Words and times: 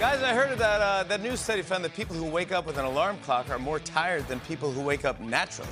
Guys, 0.00 0.22
I 0.22 0.32
heard 0.32 0.56
that 0.56 0.80
uh, 0.80 1.02
that 1.02 1.20
news 1.20 1.40
study 1.40 1.60
found 1.60 1.84
that 1.84 1.94
people 1.94 2.16
who 2.16 2.24
wake 2.24 2.52
up 2.52 2.64
with 2.64 2.78
an 2.78 2.86
alarm 2.86 3.18
clock 3.18 3.50
are 3.50 3.58
more 3.58 3.78
tired 3.78 4.26
than 4.28 4.40
people 4.40 4.72
who 4.72 4.80
wake 4.80 5.04
up 5.04 5.20
naturally. 5.20 5.68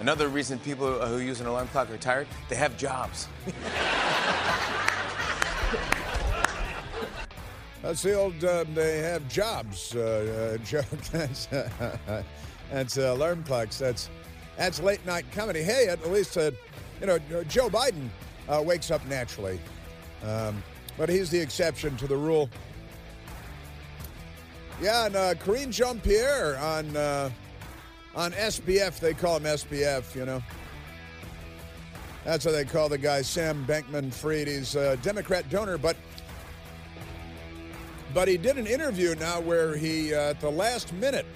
Another 0.00 0.26
reason 0.26 0.58
people 0.58 0.92
who 1.06 1.18
use 1.18 1.40
an 1.40 1.46
alarm 1.46 1.68
clock 1.68 1.88
are 1.88 1.98
tired, 1.98 2.26
they 2.48 2.56
have 2.56 2.76
jobs. 2.76 3.28
That's 7.80 8.02
the 8.02 8.14
old, 8.14 8.44
uh, 8.44 8.64
they 8.74 8.98
have 8.98 9.28
jobs 9.28 9.94
uh, 9.94 10.56
uh, 10.58 10.58
joke. 10.64 10.90
That's, 11.12 11.46
that's 12.72 12.98
uh, 12.98 13.14
alarm 13.14 13.44
clocks. 13.44 13.78
That's, 13.78 14.10
that's 14.56 14.80
late 14.80 15.06
night 15.06 15.26
comedy. 15.30 15.62
Hey, 15.62 15.86
at 15.86 16.04
least, 16.10 16.36
uh, 16.36 16.50
you 17.00 17.06
know, 17.06 17.20
Joe 17.44 17.68
Biden 17.68 18.08
uh, 18.48 18.60
wakes 18.66 18.90
up 18.90 19.06
naturally. 19.06 19.60
Um, 20.24 20.60
but 20.98 21.08
he's 21.08 21.30
the 21.30 21.38
exception 21.38 21.96
to 21.98 22.08
the 22.08 22.16
rule. 22.16 22.50
Yeah, 24.80 25.06
and 25.06 25.16
uh, 25.16 25.34
Karine 25.34 25.72
Jean 25.72 26.00
Pierre 26.00 26.58
on 26.58 26.94
uh, 26.96 27.30
on 28.14 28.32
SBF, 28.32 29.00
they 29.00 29.14
call 29.14 29.38
him 29.38 29.44
SBF, 29.44 30.14
you 30.14 30.26
know. 30.26 30.42
That's 32.24 32.44
what 32.44 32.52
they 32.52 32.64
call 32.64 32.88
the 32.88 32.98
guy, 32.98 33.22
Sam 33.22 33.64
Bankman 33.66 34.12
Fried. 34.12 34.48
He's 34.48 34.74
a 34.74 34.96
Democrat 34.98 35.48
donor, 35.48 35.78
but 35.78 35.96
but 38.12 38.28
he 38.28 38.36
did 38.36 38.58
an 38.58 38.66
interview 38.66 39.14
now 39.14 39.40
where 39.40 39.76
he, 39.76 40.14
uh, 40.14 40.30
at 40.30 40.40
the 40.40 40.50
last 40.50 40.92
minute, 40.94 41.26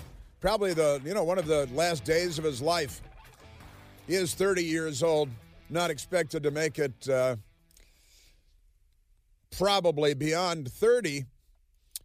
probably 0.40 0.74
the 0.74 1.00
you 1.04 1.14
know 1.14 1.24
one 1.24 1.38
of 1.38 1.46
the 1.46 1.66
last 1.72 2.04
days 2.04 2.38
of 2.38 2.44
his 2.44 2.60
life, 2.60 3.00
he 4.06 4.14
is 4.14 4.34
30 4.34 4.62
years 4.64 5.02
old, 5.02 5.30
not 5.70 5.90
expected 5.90 6.42
to 6.42 6.50
make 6.50 6.78
it. 6.78 7.08
Uh, 7.08 7.36
probably 9.56 10.14
beyond 10.14 10.70
30. 10.70 11.24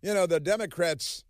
You 0.05 0.13
know, 0.13 0.27
the 0.27 0.39
Democrats 0.39 1.23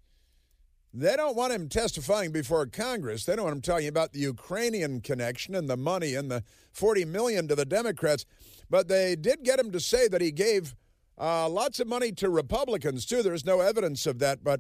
they 0.94 1.16
don't 1.16 1.38
want 1.38 1.54
him 1.54 1.70
testifying 1.70 2.34
before 2.34 2.66
Congress. 2.66 3.24
They 3.24 3.38
don't 3.38 3.46
want 3.46 3.56
him 3.56 3.62
telling 3.62 3.88
about 3.88 4.12
the 4.12 4.20
Ukrainian 4.20 5.00
connection 5.00 5.56
and 5.56 5.70
the 5.70 5.78
money 5.78 6.14
and 6.14 6.30
the 6.30 6.44
40 6.74 7.06
million 7.06 7.48
to 7.48 7.56
the 7.56 7.64
Democrats. 7.64 8.26
But 8.70 8.90
they 8.90 9.16
did 9.16 9.44
get 9.44 9.60
him 9.60 9.72
to 9.72 9.80
say 9.80 10.10
that 10.10 10.20
he 10.20 10.32
gave 10.32 10.76
uh, 11.18 11.48
lots 11.48 11.80
of 11.80 11.88
money 11.88 12.12
to 12.14 12.30
Republicans 12.30 13.06
too. 13.06 13.24
There's 13.24 13.46
no 13.46 13.62
evidence 13.62 14.06
of 14.06 14.20
that, 14.20 14.44
but 14.44 14.60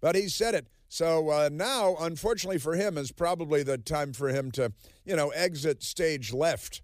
but 0.00 0.14
he 0.14 0.28
said 0.28 0.54
it. 0.54 0.68
So 0.88 1.30
uh, 1.30 1.48
now, 1.52 1.96
unfortunately 1.98 2.58
for 2.58 2.76
him, 2.76 2.96
is 2.96 3.10
probably 3.10 3.64
the 3.64 3.78
time 3.78 4.12
for 4.12 4.28
him 4.28 4.52
to 4.52 4.72
you 5.04 5.16
know 5.16 5.30
exit 5.30 5.82
stage 5.82 6.32
left, 6.32 6.82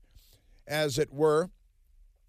as 0.67 0.99
it 0.99 1.13
were. 1.13 1.49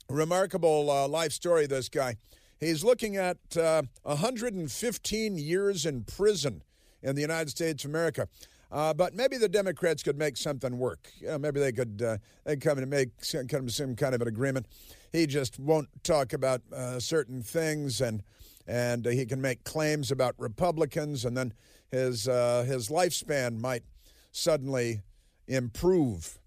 Remarkable 0.10 0.92
uh, 0.92 1.08
life 1.08 1.32
story. 1.32 1.66
This 1.66 1.90
guy. 1.90 2.18
He's 2.64 2.84
looking 2.84 3.18
at 3.18 3.38
uh, 3.58 3.84
115 4.04 5.38
years 5.38 5.86
in 5.86 6.04
prison 6.04 6.64
in 7.02 7.16
the 7.16 7.22
United 7.22 7.50
States 7.50 7.84
of 7.84 7.92
America. 7.92 8.28
Uh, 8.72 8.92
but 8.94 9.14
maybe 9.14 9.38
the 9.38 9.50
Democrats 9.50 10.02
could 10.02 10.18
make 10.18 10.36
something 10.36 10.80
work. 10.80 11.12
You 11.20 11.28
know, 11.28 11.38
maybe 11.38 11.60
they 11.60 11.72
could 11.72 12.02
uh, 12.02 12.18
they 12.44 12.56
come 12.56 12.80
and 12.80 12.90
make 12.90 13.10
some, 13.24 13.70
some 13.70 13.96
kind 13.96 14.16
of 14.16 14.22
an 14.22 14.28
agreement. 14.28 14.66
He 15.12 15.28
just 15.28 15.60
won't 15.60 15.90
talk 16.04 16.34
about 16.34 16.62
uh, 16.74 17.00
certain 17.00 17.44
things, 17.44 18.02
and 18.02 18.24
and 18.66 19.06
he 19.06 19.28
can 19.28 19.42
make 19.42 19.64
claims 19.64 20.10
about 20.10 20.34
Republicans, 20.40 21.24
and 21.24 21.38
then 21.38 21.54
his 21.92 22.28
uh, 22.28 22.64
his 22.68 22.90
lifespan 22.90 23.60
might 23.60 23.84
suddenly 24.32 25.02
improve. 25.48 26.40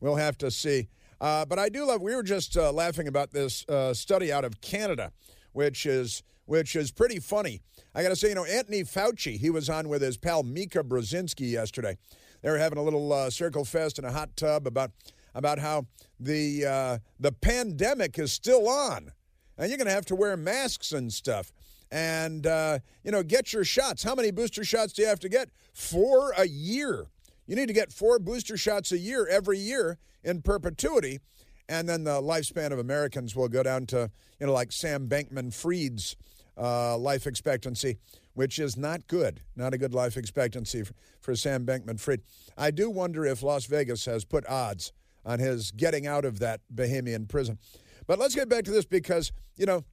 We'll 0.00 0.16
have 0.16 0.36
to 0.38 0.50
see. 0.50 0.88
Uh, 1.18 1.46
but 1.46 1.58
I 1.58 1.70
do 1.70 1.86
love. 1.86 2.02
We 2.02 2.14
were 2.14 2.22
just 2.22 2.58
uh, 2.58 2.72
laughing 2.72 3.08
about 3.08 3.30
this 3.30 3.64
study 3.94 4.30
out 4.30 4.44
of 4.44 4.60
Canada 4.60 5.12
which 5.54 5.86
is 5.86 6.22
which 6.44 6.76
is 6.76 6.90
pretty 6.90 7.18
funny. 7.18 7.62
I 7.94 8.02
got 8.02 8.10
to 8.10 8.16
say, 8.16 8.28
you 8.28 8.34
know, 8.34 8.44
Anthony 8.44 8.82
Fauci, 8.82 9.38
he 9.38 9.48
was 9.48 9.70
on 9.70 9.88
with 9.88 10.02
his 10.02 10.18
pal 10.18 10.42
Mika 10.42 10.82
Brzezinski 10.84 11.50
yesterday. 11.50 11.96
They 12.42 12.50
were 12.50 12.58
having 12.58 12.76
a 12.76 12.82
little 12.82 13.10
uh, 13.10 13.30
circle 13.30 13.64
fest 13.64 13.98
in 13.98 14.04
a 14.04 14.12
hot 14.12 14.36
tub 14.36 14.66
about 14.66 14.90
about 15.34 15.58
how 15.58 15.86
the 16.20 16.66
uh, 16.66 16.98
the 17.18 17.32
pandemic 17.32 18.18
is 18.18 18.32
still 18.32 18.68
on, 18.68 19.12
and 19.56 19.70
you're 19.70 19.78
going 19.78 19.88
to 19.88 19.94
have 19.94 20.04
to 20.06 20.14
wear 20.14 20.36
masks 20.36 20.92
and 20.92 21.10
stuff. 21.10 21.50
And 21.90 22.46
uh, 22.46 22.80
you 23.04 23.10
know, 23.10 23.22
get 23.22 23.52
your 23.52 23.64
shots. 23.64 24.02
How 24.02 24.14
many 24.14 24.30
booster 24.30 24.64
shots 24.64 24.92
do 24.92 25.02
you 25.02 25.08
have 25.08 25.20
to 25.20 25.28
get? 25.28 25.48
Four 25.72 26.32
a 26.36 26.46
year. 26.46 27.06
You 27.46 27.56
need 27.56 27.68
to 27.68 27.74
get 27.74 27.92
four 27.92 28.18
booster 28.18 28.56
shots 28.56 28.92
a 28.92 28.98
year 28.98 29.26
every 29.26 29.58
year 29.58 29.98
in 30.22 30.42
perpetuity 30.42 31.20
and 31.68 31.88
then 31.88 32.04
the 32.04 32.20
lifespan 32.20 32.72
of 32.72 32.78
Americans 32.78 33.34
will 33.34 33.48
go 33.48 33.62
down 33.62 33.86
to 33.86 34.10
you 34.40 34.46
know 34.46 34.52
like 34.52 34.72
Sam 34.72 35.08
Bankman-Fried's 35.08 36.16
uh, 36.56 36.96
life 36.96 37.26
expectancy, 37.26 37.98
which 38.34 38.58
is 38.58 38.76
not 38.76 39.06
good, 39.06 39.40
not 39.56 39.74
a 39.74 39.78
good 39.78 39.94
life 39.94 40.16
expectancy 40.16 40.82
for, 40.82 40.94
for 41.20 41.36
Sam 41.36 41.66
Bankman-Fried. 41.66 42.20
I 42.56 42.70
do 42.70 42.90
wonder 42.90 43.24
if 43.24 43.42
Las 43.42 43.66
Vegas 43.66 44.04
has 44.04 44.24
put 44.24 44.46
odds 44.46 44.92
on 45.24 45.38
his 45.38 45.70
getting 45.70 46.06
out 46.06 46.24
of 46.24 46.38
that 46.40 46.60
Bahamian 46.72 47.28
prison. 47.28 47.58
But 48.06 48.18
let's 48.18 48.34
get 48.34 48.48
back 48.48 48.64
to 48.64 48.70
this 48.70 48.84
because 48.84 49.32
you 49.56 49.66
know 49.66 49.84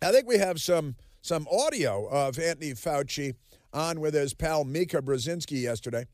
I 0.00 0.10
think 0.10 0.26
we 0.26 0.38
have 0.38 0.60
some 0.60 0.96
some 1.20 1.46
audio 1.50 2.06
of 2.08 2.38
Anthony 2.38 2.72
Fauci 2.72 3.34
on 3.72 4.00
with 4.00 4.14
his 4.14 4.34
pal 4.34 4.64
Mika 4.64 5.00
Brzezinski 5.00 5.62
yesterday 5.62 6.06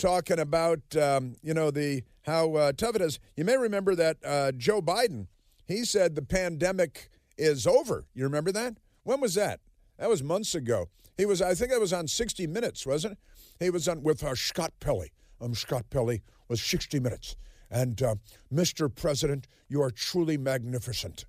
talking 0.00 0.38
about 0.38 0.80
um, 0.96 1.36
you 1.42 1.54
know 1.54 1.70
the 1.70 2.02
how 2.22 2.54
uh, 2.54 2.72
tough 2.72 2.96
it 2.96 3.02
is. 3.02 3.20
You 3.36 3.44
may 3.44 3.56
remember 3.56 3.94
that 3.94 4.16
uh, 4.24 4.52
Joe 4.52 4.80
Biden 4.80 5.26
he 5.70 5.84
said 5.84 6.16
the 6.16 6.22
pandemic 6.22 7.10
is 7.38 7.66
over. 7.66 8.06
You 8.12 8.24
remember 8.24 8.50
that? 8.52 8.78
When 9.04 9.20
was 9.20 9.34
that? 9.34 9.60
That 9.98 10.08
was 10.08 10.22
months 10.22 10.54
ago. 10.54 10.88
He 11.16 11.26
was 11.26 11.40
I 11.40 11.54
think 11.54 11.70
that 11.70 11.80
was 11.80 11.92
on 11.92 12.08
60 12.08 12.46
Minutes, 12.46 12.86
wasn't 12.86 13.12
it? 13.12 13.64
He 13.64 13.70
was 13.70 13.86
on 13.86 14.02
with 14.02 14.24
uh, 14.24 14.34
Scott 14.34 14.72
Pelley. 14.80 15.12
Um, 15.40 15.54
Scott 15.54 15.84
Pelley 15.90 16.22
was 16.48 16.62
60 16.62 16.98
Minutes, 16.98 17.36
and 17.70 18.02
uh, 18.02 18.16
Mr. 18.52 18.92
President, 18.92 19.46
you 19.68 19.80
are 19.82 19.90
truly 19.90 20.36
magnificent. 20.36 21.24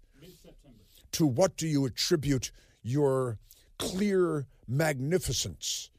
To 1.14 1.28
what 1.28 1.58
do 1.58 1.68
you 1.68 1.86
attribute 1.86 2.52
your 2.82 3.38
clear 3.78 4.48
magnificence? 4.68 5.92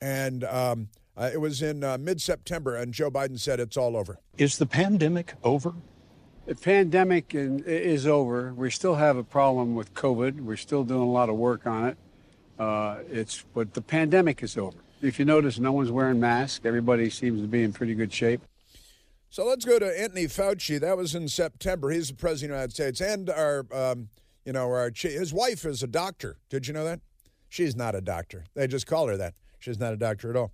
And 0.00 0.42
um, 0.44 0.88
uh, 1.16 1.30
it 1.32 1.38
was 1.38 1.62
in 1.62 1.82
uh, 1.82 1.96
mid 1.98 2.20
September, 2.20 2.76
and 2.76 2.92
Joe 2.92 3.10
Biden 3.10 3.38
said 3.38 3.60
it's 3.60 3.76
all 3.76 3.96
over. 3.96 4.18
Is 4.36 4.58
the 4.58 4.66
pandemic 4.66 5.34
over? 5.42 5.74
The 6.46 6.54
pandemic 6.54 7.32
is 7.34 8.06
over. 8.06 8.54
We 8.54 8.70
still 8.70 8.94
have 8.94 9.16
a 9.16 9.24
problem 9.24 9.74
with 9.74 9.94
COVID. 9.94 10.40
We're 10.40 10.56
still 10.56 10.84
doing 10.84 11.00
a 11.00 11.10
lot 11.10 11.28
of 11.28 11.36
work 11.36 11.66
on 11.66 11.86
it. 11.86 11.98
Uh, 12.58 12.98
it's 13.10 13.44
but 13.54 13.74
the 13.74 13.82
pandemic 13.82 14.42
is 14.42 14.56
over. 14.56 14.78
If 15.02 15.18
you 15.18 15.24
notice, 15.24 15.58
no 15.58 15.72
one's 15.72 15.90
wearing 15.90 16.20
masks. 16.20 16.64
Everybody 16.64 17.10
seems 17.10 17.42
to 17.42 17.48
be 17.48 17.62
in 17.62 17.72
pretty 17.72 17.94
good 17.94 18.12
shape. 18.12 18.42
So 19.28 19.44
let's 19.44 19.64
go 19.64 19.78
to 19.78 20.00
Anthony 20.00 20.26
Fauci. 20.26 20.80
That 20.80 20.96
was 20.96 21.14
in 21.14 21.28
September. 21.28 21.90
He's 21.90 22.08
the 22.08 22.14
president 22.14 22.52
of 22.52 22.56
the 22.56 22.82
United 22.82 22.96
States, 22.96 23.00
and 23.00 23.28
our, 23.28 23.66
um, 23.72 24.08
you 24.44 24.52
know, 24.52 24.66
our 24.70 24.90
his 24.94 25.34
wife 25.34 25.64
is 25.64 25.82
a 25.82 25.86
doctor. 25.86 26.38
Did 26.48 26.68
you 26.68 26.72
know 26.72 26.84
that? 26.84 27.00
She's 27.48 27.76
not 27.76 27.94
a 27.94 28.00
doctor. 28.00 28.44
They 28.54 28.66
just 28.66 28.86
call 28.86 29.08
her 29.08 29.16
that. 29.16 29.34
She's 29.58 29.78
not 29.78 29.92
a 29.92 29.96
doctor 29.96 30.30
at 30.30 30.36
all. 30.36 30.52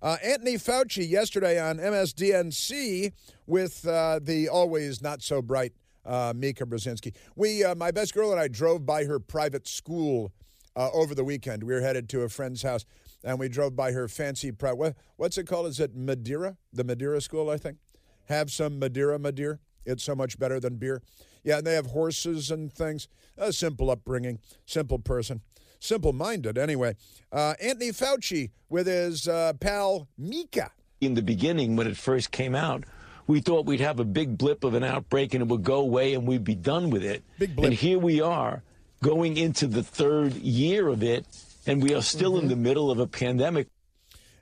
Uh, 0.00 0.16
Anthony 0.22 0.54
Fauci 0.54 1.08
yesterday 1.08 1.60
on 1.60 1.78
MSDNC 1.78 3.12
with 3.46 3.86
uh, 3.86 4.18
the 4.22 4.48
always 4.48 5.00
not 5.00 5.22
so 5.22 5.40
bright 5.40 5.72
uh, 6.04 6.32
Mika 6.34 6.64
Brzezinski. 6.64 7.14
We, 7.36 7.64
uh, 7.64 7.74
my 7.74 7.90
best 7.90 8.14
girl 8.14 8.32
and 8.32 8.40
I 8.40 8.48
drove 8.48 8.84
by 8.84 9.04
her 9.04 9.20
private 9.20 9.68
school 9.68 10.32
uh, 10.76 10.90
over 10.92 11.14
the 11.14 11.24
weekend. 11.24 11.64
We 11.64 11.72
were 11.72 11.80
headed 11.80 12.08
to 12.10 12.22
a 12.22 12.28
friend's 12.28 12.62
house 12.62 12.84
and 13.24 13.38
we 13.38 13.48
drove 13.48 13.76
by 13.76 13.92
her 13.92 14.08
fancy 14.08 14.50
private. 14.50 14.76
What, 14.76 14.96
what's 15.16 15.38
it 15.38 15.46
called? 15.46 15.66
Is 15.66 15.80
it 15.80 15.94
Madeira? 15.94 16.56
The 16.72 16.84
Madeira 16.84 17.20
School, 17.20 17.50
I 17.50 17.56
think. 17.56 17.78
Have 18.26 18.50
some 18.50 18.78
Madeira, 18.78 19.18
Madeira. 19.18 19.58
It's 19.84 20.02
so 20.02 20.14
much 20.14 20.38
better 20.38 20.60
than 20.60 20.76
beer. 20.76 21.02
Yeah, 21.44 21.58
and 21.58 21.66
they 21.66 21.74
have 21.74 21.86
horses 21.86 22.50
and 22.50 22.72
things. 22.72 23.08
A 23.36 23.52
simple 23.52 23.90
upbringing, 23.90 24.38
simple 24.64 24.98
person 24.98 25.40
simple 25.82 26.12
minded 26.12 26.56
anyway. 26.56 26.96
Uh, 27.30 27.54
Anthony 27.60 27.90
Fauci 27.90 28.50
with 28.68 28.86
his 28.86 29.28
uh, 29.28 29.52
pal 29.60 30.08
Mika. 30.16 30.70
In 31.00 31.14
the 31.14 31.22
beginning, 31.22 31.76
when 31.76 31.86
it 31.86 31.96
first 31.96 32.30
came 32.30 32.54
out, 32.54 32.84
we 33.26 33.40
thought 33.40 33.66
we'd 33.66 33.80
have 33.80 33.98
a 34.00 34.04
big 34.04 34.38
blip 34.38 34.64
of 34.64 34.74
an 34.74 34.84
outbreak 34.84 35.34
and 35.34 35.42
it 35.42 35.48
would 35.48 35.62
go 35.62 35.80
away 35.80 36.14
and 36.14 36.26
we'd 36.26 36.44
be 36.44 36.54
done 36.54 36.90
with 36.90 37.04
it. 37.04 37.22
Big 37.38 37.56
blip. 37.56 37.66
And 37.66 37.74
here 37.74 37.98
we 37.98 38.20
are 38.20 38.62
going 39.02 39.36
into 39.36 39.66
the 39.66 39.82
third 39.82 40.34
year 40.34 40.88
of 40.88 41.02
it, 41.02 41.26
and 41.66 41.82
we 41.82 41.92
are 41.94 42.02
still 42.02 42.32
mm-hmm. 42.32 42.44
in 42.44 42.48
the 42.48 42.56
middle 42.56 42.90
of 42.90 42.98
a 42.98 43.06
pandemic. 43.06 43.66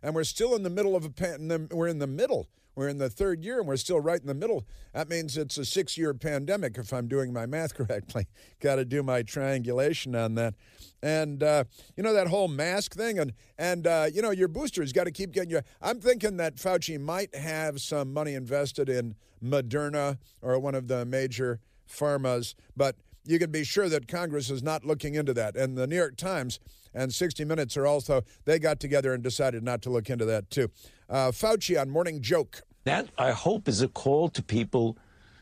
And 0.02 0.14
we're 0.14 0.24
still 0.24 0.54
in 0.54 0.62
the 0.62 0.70
middle 0.70 0.96
of 0.96 1.04
a 1.04 1.10
pan. 1.10 1.68
We're 1.70 1.88
in 1.88 1.98
the 1.98 2.06
middle. 2.06 2.48
We're 2.74 2.88
in 2.88 2.98
the 2.98 3.10
third 3.10 3.44
year 3.44 3.58
and 3.58 3.68
we're 3.68 3.76
still 3.76 4.00
right 4.00 4.20
in 4.20 4.26
the 4.26 4.34
middle. 4.34 4.64
That 4.92 5.08
means 5.08 5.36
it's 5.36 5.58
a 5.58 5.64
six 5.64 5.98
year 5.98 6.14
pandemic 6.14 6.78
if 6.78 6.92
I'm 6.92 7.08
doing 7.08 7.32
my 7.32 7.46
math 7.46 7.74
correctly. 7.76 8.26
Got 8.60 8.76
to 8.76 8.84
do 8.84 9.02
my 9.02 9.22
triangulation 9.22 10.14
on 10.14 10.34
that 10.36 10.54
and 11.02 11.42
uh, 11.42 11.64
you 11.96 12.02
know 12.02 12.12
that 12.12 12.28
whole 12.28 12.48
mask 12.48 12.94
thing, 12.94 13.18
and 13.18 13.32
and 13.58 13.86
uh, 13.86 14.06
you 14.12 14.22
know 14.22 14.30
your 14.30 14.48
boosters 14.48 14.92
got 14.92 15.04
to 15.04 15.10
keep 15.10 15.32
getting 15.32 15.50
your. 15.50 15.62
I'm 15.80 16.00
thinking 16.00 16.36
that 16.38 16.56
Fauci 16.56 17.00
might 17.00 17.34
have 17.34 17.80
some 17.80 18.12
money 18.12 18.34
invested 18.34 18.88
in 18.88 19.14
Moderna 19.42 20.18
or 20.42 20.58
one 20.58 20.74
of 20.74 20.88
the 20.88 21.04
major 21.04 21.60
pharmas, 21.88 22.54
but 22.76 22.96
you 23.24 23.38
can 23.38 23.50
be 23.50 23.64
sure 23.64 23.88
that 23.88 24.08
Congress 24.08 24.50
is 24.50 24.62
not 24.62 24.84
looking 24.84 25.14
into 25.14 25.34
that. 25.34 25.56
And 25.56 25.76
the 25.76 25.86
New 25.86 25.96
York 25.96 26.16
Times 26.16 26.58
and 26.94 27.12
60 27.12 27.44
Minutes 27.44 27.76
are 27.76 27.86
also, 27.86 28.22
they 28.44 28.58
got 28.58 28.80
together 28.80 29.12
and 29.12 29.22
decided 29.22 29.62
not 29.62 29.82
to 29.82 29.90
look 29.90 30.10
into 30.10 30.24
that 30.24 30.50
too. 30.50 30.70
Uh, 31.08 31.30
Fauci 31.30 31.80
on 31.80 31.90
Morning 31.90 32.20
Joke. 32.20 32.62
That, 32.84 33.08
I 33.18 33.32
hope, 33.32 33.68
is 33.68 33.82
a 33.82 33.88
call 33.88 34.28
to 34.30 34.42
people 34.42 34.96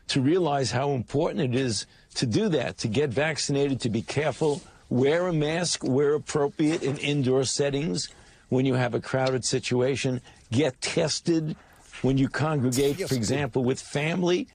to 0.07 0.21
realize 0.21 0.71
how 0.71 0.91
important 0.91 1.53
it 1.53 1.59
is 1.59 1.85
to 2.15 2.25
do 2.25 2.49
that, 2.49 2.77
to 2.79 2.87
get 2.87 3.11
vaccinated, 3.11 3.79
to 3.81 3.89
be 3.89 4.01
careful, 4.01 4.61
wear 4.89 5.27
a 5.27 5.33
mask 5.33 5.83
where 5.83 6.15
appropriate 6.15 6.83
in 6.83 6.97
indoor 6.97 7.43
settings 7.43 8.09
when 8.49 8.65
you 8.65 8.73
have 8.73 8.95
a 8.95 8.99
crowded 8.99 9.45
situation, 9.45 10.21
get 10.51 10.81
tested 10.81 11.55
when 12.01 12.17
you 12.17 12.27
congregate, 12.27 13.07
for 13.07 13.15
example, 13.15 13.63
with 13.63 13.79
family. 13.79 14.47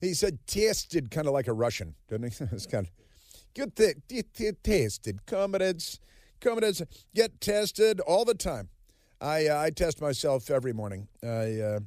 He 0.00 0.14
said 0.14 0.38
tested 0.46 1.10
kind 1.10 1.26
of 1.26 1.32
like 1.32 1.48
a 1.48 1.52
Russian, 1.52 1.94
didn't 2.08 2.32
he? 2.32 2.44
it's 2.52 2.66
kind 2.66 2.86
of 2.86 2.92
get, 3.58 3.76
the, 3.76 3.94
get, 4.08 4.32
get 4.32 4.64
tested. 4.64 5.26
Comrades, 5.26 6.00
comrades, 6.40 6.82
get 7.14 7.40
tested 7.40 8.00
all 8.00 8.24
the 8.24 8.34
time. 8.34 8.68
I 9.20 9.48
uh, 9.48 9.60
I 9.60 9.70
test 9.70 10.00
myself 10.00 10.48
every 10.50 10.72
morning. 10.72 11.08
I 11.24 11.60
uh, 11.60 11.80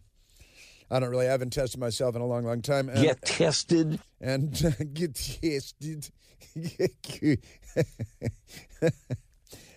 I 0.90 1.00
don't 1.00 1.10
really 1.10 1.28
I 1.28 1.32
haven't 1.32 1.54
tested 1.54 1.80
myself 1.80 2.16
in 2.16 2.22
a 2.22 2.26
long, 2.26 2.44
long 2.44 2.62
time. 2.62 2.90
And, 2.90 3.02
get 3.02 3.22
tested 3.22 4.00
and 4.20 4.52
get 4.94 5.16
tested. 5.16 6.10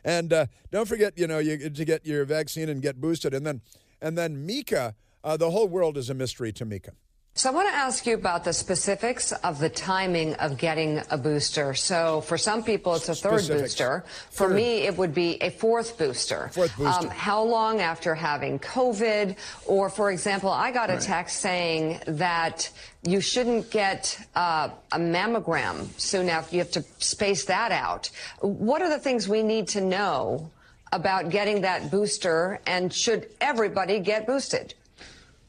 and 0.05 0.33
uh, 0.33 0.47
don't 0.73 0.89
forget, 0.89 1.17
you 1.17 1.29
know, 1.29 1.39
you 1.39 1.71
to 1.71 1.85
get 1.85 2.05
your 2.05 2.25
vaccine 2.25 2.69
and 2.69 2.83
get 2.83 3.01
boosted, 3.01 3.33
and 3.35 3.47
then 3.47 3.61
and 4.01 4.19
then 4.19 4.45
Mika. 4.45 4.97
Uh, 5.23 5.39
the 5.39 5.51
whole 5.51 5.69
world 5.69 5.97
is 5.97 6.11
a 6.11 6.15
mystery 6.15 6.53
to 6.53 6.67
Mika. 6.67 6.93
So 7.37 7.51
I 7.51 7.53
want 7.53 7.69
to 7.69 7.75
ask 7.75 8.07
you 8.07 8.15
about 8.15 8.45
the 8.45 8.53
specifics 8.53 9.33
of 9.33 9.59
the 9.59 9.69
timing 9.69 10.35
of 10.35 10.57
getting 10.57 11.03
a 11.11 11.19
booster. 11.19 11.75
So 11.75 12.21
for 12.21 12.39
some 12.39 12.63
people, 12.63 12.95
it's 12.95 13.09
a 13.09 13.15
third 13.17 13.41
specifics. 13.41 13.75
booster. 13.75 14.05
For 14.31 14.47
third. 14.47 14.55
me, 14.55 14.83
it 14.83 14.97
would 14.97 15.13
be 15.13 15.43
a 15.43 15.51
fourth 15.51 15.99
booster. 15.99 16.51
Fourth 16.53 16.77
booster. 16.77 17.09
Um, 17.09 17.11
how 17.11 17.43
long 17.43 17.81
after 17.81 18.15
having 18.15 18.61
COVID? 18.61 19.37
Or, 19.67 19.91
for 19.91 20.13
example, 20.13 20.49
I 20.49 20.71
got 20.71 20.91
a 20.91 20.93
right. 20.93 21.03
text 21.03 21.41
saying 21.41 22.03
that 22.07 22.71
you 23.03 23.21
shouldn't 23.21 23.69
get 23.69 24.17
uh, 24.37 24.69
a 24.93 24.99
mammogram 25.01 25.89
soon 25.99 26.29
after. 26.29 26.55
You 26.55 26.63
have 26.63 26.71
to 26.71 26.85
space 26.99 27.47
that 27.47 27.73
out. 27.73 28.13
What 28.43 28.81
are 28.81 28.89
the 28.89 29.01
things 29.01 29.29
we 29.29 29.43
need 29.43 29.67
to 29.69 29.81
know 29.81 30.53
about 30.93 31.31
getting 31.31 31.63
that 31.63 31.91
booster? 31.91 32.61
And 32.65 32.95
should 32.95 33.29
everybody 33.41 33.99
get 33.99 34.25
boosted? 34.25 34.75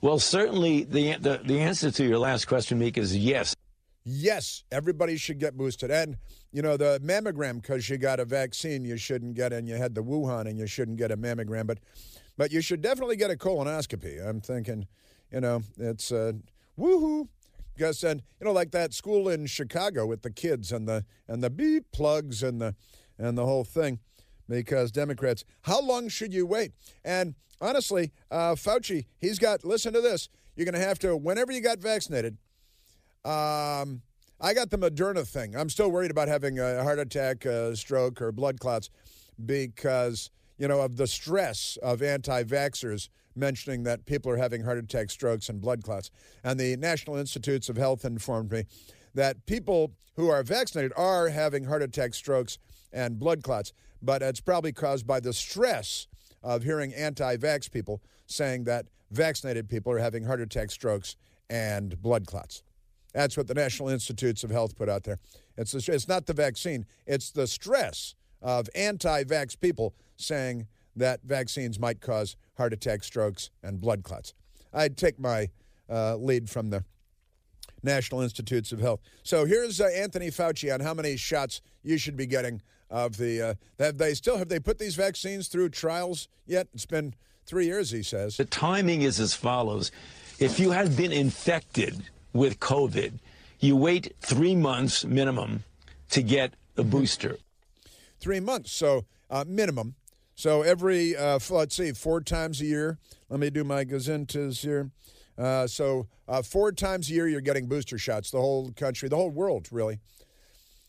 Well, 0.06 0.20
certainly 0.20 0.84
the, 0.84 1.16
the, 1.16 1.42
the 1.44 1.60
answer 1.60 1.90
to 1.90 2.06
your 2.06 2.20
last 2.20 2.46
question, 2.46 2.78
Meek, 2.78 2.96
is 2.96 3.18
yes. 3.18 3.56
Yes, 4.04 4.64
everybody 4.72 5.18
should 5.18 5.40
get 5.40 5.58
boosted. 5.58 5.90
And, 5.90 6.18
you 6.52 6.62
know, 6.62 6.78
the 6.78 7.02
mammogram, 7.04 7.60
because 7.60 7.90
you 7.90 7.98
got 7.98 8.20
a 8.20 8.26
vaccine, 8.26 8.86
you 8.86 8.98
shouldn't 8.98 9.34
get, 9.34 9.52
and 9.52 9.68
you 9.68 9.74
had 9.78 9.96
the 9.96 10.04
Wuhan, 10.04 10.42
and 10.42 10.60
you 10.60 10.68
shouldn't 10.68 11.00
get 11.00 11.10
a 11.10 11.18
mammogram. 11.18 11.66
But, 11.66 11.80
but 12.38 12.52
you 12.52 12.62
should 12.62 12.82
definitely 12.82 13.16
get 13.16 13.32
a 13.32 13.36
colonoscopy. 13.36 14.24
I'm 14.24 14.42
thinking, 14.42 14.86
you 15.32 15.42
know, 15.42 15.64
it's 15.80 16.12
uh, 16.12 16.34
woohoo. 16.80 17.28
Because, 17.76 18.04
and, 18.04 18.22
you 18.40 18.46
know, 18.46 18.54
like 18.54 18.70
that 18.74 18.94
school 18.94 19.28
in 19.28 19.48
Chicago 19.48 20.06
with 20.06 20.22
the 20.22 20.30
kids 20.30 20.72
and 20.72 20.88
the, 20.88 21.04
and 21.28 21.44
the 21.44 21.50
beep 21.50 21.92
plugs 21.92 22.44
and 22.44 22.62
the, 22.62 22.76
and 23.18 23.36
the 23.36 23.46
whole 23.48 23.64
thing 23.64 23.98
because 24.48 24.92
Democrats, 24.92 25.44
how 25.64 25.82
long 25.82 26.10
should 26.10 26.34
you 26.34 26.46
wait? 26.46 26.74
And 27.04 27.36
honestly, 27.62 28.12
uh, 28.32 28.56
Fauci, 28.56 29.06
he's 29.18 29.40
got, 29.40 29.64
listen 29.64 29.94
to 29.94 30.02
this. 30.02 30.30
You're 30.56 30.66
going 30.66 30.80
to 30.80 30.88
have 30.88 31.00
to, 31.00 31.16
whenever 31.16 31.52
you 31.52 31.62
got 31.62 31.80
vaccinated, 31.80 32.38
um, 33.24 34.02
I 34.40 34.54
got 34.54 34.70
the 34.70 34.78
Moderna 34.78 35.28
thing. 35.28 35.56
I'm 35.56 35.70
still 35.70 35.90
worried 35.90 36.12
about 36.12 36.28
having 36.28 36.60
a 36.60 36.84
heart 36.84 37.00
attack, 37.00 37.46
a 37.46 37.76
stroke, 37.76 38.22
or 38.22 38.32
blood 38.32 38.60
clots 38.60 38.90
because, 39.44 40.30
you 40.58 40.68
know, 40.68 40.82
of 40.82 40.98
the 40.98 41.08
stress 41.08 41.78
of 41.82 42.02
anti 42.02 42.44
vaxxers 42.44 43.10
mentioning 43.36 43.84
that 43.84 44.06
people 44.06 44.32
are 44.32 44.38
having 44.38 44.64
heart 44.64 44.78
attacks, 44.78 45.14
strokes, 45.14 45.50
and 45.50 45.62
blood 45.62 45.84
clots. 45.84 46.10
And 46.44 46.60
the 46.60 46.76
National 46.78 47.18
Institutes 47.18 47.70
of 47.70 47.78
Health 47.78 48.06
informed 48.06 48.52
me 48.52 48.66
that 49.14 49.46
people 49.46 49.92
who 50.16 50.30
are 50.30 50.44
vaccinated 50.44 50.94
are 50.96 51.30
having 51.30 51.66
heart 51.66 51.82
attacks, 51.82 52.18
strokes, 52.18 52.58
and 52.94 53.20
blood 53.20 53.44
clots, 53.44 53.74
but 54.02 54.22
it's 54.22 54.40
probably 54.40 54.72
caused 54.72 55.06
by 55.06 55.20
the 55.20 55.34
stress 55.34 56.08
of 56.46 56.64
hearing 56.64 56.94
anti 56.94 57.36
vax 57.36 57.70
people 57.70 58.02
saying 58.28 58.64
that 58.66 58.86
vaccinated 59.12 59.68
people 59.68 59.92
are 59.92 59.98
having 59.98 60.24
heart 60.24 60.40
attacks, 60.40 60.74
strokes, 60.74 61.18
and 61.50 62.02
blood 62.02 62.28
clots. 62.28 62.64
That's 63.14 63.36
what 63.36 63.48
the 63.48 63.54
National 63.54 63.90
Institutes 63.90 64.44
of 64.44 64.52
Health 64.52 64.76
put 64.76 64.88
out 64.88 65.04
there. 65.04 65.20
It's, 65.58 65.72
the, 65.72 65.94
it's 65.94 66.08
not 66.08 66.28
the 66.28 66.34
vaccine, 66.34 66.86
it's 67.06 67.32
the 67.32 67.48
stress 67.48 68.14
of 68.42 68.70
anti 68.76 69.24
vax 69.24 69.60
people 69.60 69.96
saying 70.18 70.68
that 70.96 71.22
vaccines 71.24 71.80
might 71.80 72.00
cause 72.00 72.38
heart 72.58 72.74
attacks, 72.74 73.08
strokes, 73.08 73.50
and 73.64 73.82
blood 73.82 74.04
clots. 74.04 74.34
I'd 74.72 74.98
take 74.98 75.20
my 75.20 75.50
uh, 75.90 76.16
lead 76.16 76.50
from 76.50 76.70
the 76.70 76.84
National 77.84 78.22
Institutes 78.22 78.72
of 78.72 78.80
Health. 78.80 79.02
So 79.24 79.46
here's 79.46 79.82
uh, 79.82 79.86
Anthony 79.86 80.28
Fauci 80.28 80.74
on 80.74 80.80
how 80.80 80.94
many 80.94 81.18
shots 81.18 81.62
you 81.84 81.98
should 81.98 82.16
be 82.16 82.26
getting 82.26 82.62
of 82.90 83.18
the. 83.18 83.42
Uh, 83.42 83.54
have 83.80 83.98
they 83.98 84.14
still 84.14 84.38
have 84.38 84.50
they 84.50 84.60
put 84.60 84.80
these 84.80 84.96
vaccines 84.96 85.48
through 85.48 85.70
trials 85.70 86.28
yet? 86.46 86.68
It's 86.74 86.86
been 86.86 87.14
three 87.46 87.66
years, 87.66 87.92
he 87.92 88.04
says. 88.04 88.38
The 88.38 88.46
timing 88.46 89.02
is 89.02 89.20
as 89.20 89.34
follows: 89.34 89.92
if 90.40 90.60
you 90.60 90.72
had 90.72 90.96
been 90.96 91.12
infected 91.12 92.04
with 92.34 92.60
COVID, 92.60 93.20
you 93.60 93.76
wait 93.76 94.16
three 94.20 94.56
months 94.56 95.06
minimum 95.06 95.64
to 96.12 96.22
get 96.22 96.54
a 96.78 96.82
mm-hmm. 96.82 96.90
booster. 96.90 97.38
Three 98.20 98.40
months, 98.40 98.72
so 98.72 99.06
uh, 99.30 99.46
minimum. 99.48 99.96
So 100.36 100.62
every 100.64 101.16
uh, 101.16 101.40
let's 101.50 101.76
see, 101.76 101.92
four 101.92 102.22
times 102.22 102.62
a 102.62 102.66
year. 102.66 102.98
Let 103.30 103.40
me 103.40 103.50
do 103.50 103.64
my 103.64 103.86
gazintas 103.86 104.62
here. 104.62 104.92
Uh, 105.38 105.68
so 105.68 106.08
uh, 106.28 106.42
four 106.42 106.72
times 106.72 107.10
a 107.10 107.14
year, 107.14 107.28
you're 107.28 107.42
getting 107.42 107.68
booster 107.68 107.98
shots. 107.98 108.32
The 108.32 108.40
whole 108.40 108.72
country, 108.72 109.10
the 109.10 109.16
whole 109.16 109.30
world, 109.30 109.68
really. 109.72 110.00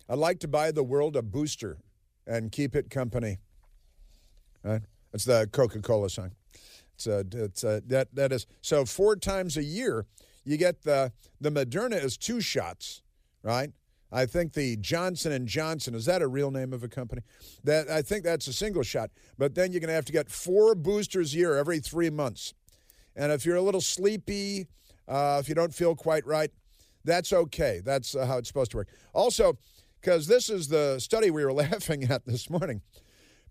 I'd 0.09 0.19
like 0.19 0.39
to 0.41 0.49
buy 0.49 0.71
the 0.71 0.85
world 0.85 1.17
a 1.17 1.23
booster 1.23 1.79
and 2.27 2.51
keep 2.51 2.75
it 2.75 2.91
company. 2.91 3.39
Right? 4.63 4.83
It's 5.13 5.25
the 5.25 5.49
Coca-Cola 5.53 6.11
song. 6.11 6.33
It's, 6.95 7.07
a, 7.07 7.25
it's 7.33 7.63
a, 7.63 7.83
that 7.87 8.15
that 8.15 8.33
is 8.33 8.47
so 8.63 8.85
four 8.87 9.17
times 9.17 9.57
a 9.57 9.63
year 9.63 10.07
you 10.45 10.57
get 10.57 10.83
the 10.83 11.13
the 11.41 11.51
Moderna 11.51 12.03
is 12.03 12.17
two 12.17 12.41
shots, 12.41 13.03
right? 13.43 13.71
I 14.13 14.25
think 14.25 14.53
the 14.53 14.77
Johnson 14.77 15.33
and 15.33 15.47
Johnson 15.47 15.95
is 15.95 16.07
that 16.07 16.23
a 16.23 16.29
real 16.29 16.51
name 16.51 16.73
of 16.73 16.83
a 16.83 16.89
company? 16.89 17.23
That 17.65 17.91
I 17.91 18.01
think 18.01 18.25
that's 18.25 18.47
a 18.47 18.53
single 18.53 18.83
shot, 18.83 19.11
but 19.37 19.55
then 19.55 19.73
you're 19.73 19.81
going 19.81 19.89
to 19.89 19.95
have 19.95 20.05
to 20.07 20.13
get 20.13 20.31
four 20.31 20.75
boosters 20.75 21.35
a 21.35 21.39
year 21.39 21.57
every 21.57 21.81
three 21.81 22.09
months. 22.09 22.55
And 23.17 23.33
if 23.33 23.45
you're 23.45 23.57
a 23.57 23.63
little 23.63 23.81
sleepy, 23.81 24.69
uh, 25.09 25.39
if 25.41 25.49
you 25.49 25.55
don't 25.55 25.75
feel 25.75 25.97
quite 25.97 26.25
right, 26.27 26.51
that's 27.05 27.33
okay. 27.33 27.81
That's 27.85 28.15
uh, 28.15 28.27
how 28.27 28.39
it's 28.39 28.49
supposed 28.49 28.71
to 28.71 28.79
work. 28.79 28.89
Also, 29.13 29.59
because 30.07 30.29
this 30.29 30.49
is 30.49 30.69
the 30.69 31.01
study 31.01 31.33
we 31.33 31.45
were 31.45 31.53
laughing 31.65 32.05
at 32.05 32.25
this 32.27 32.49
morning. 32.49 32.81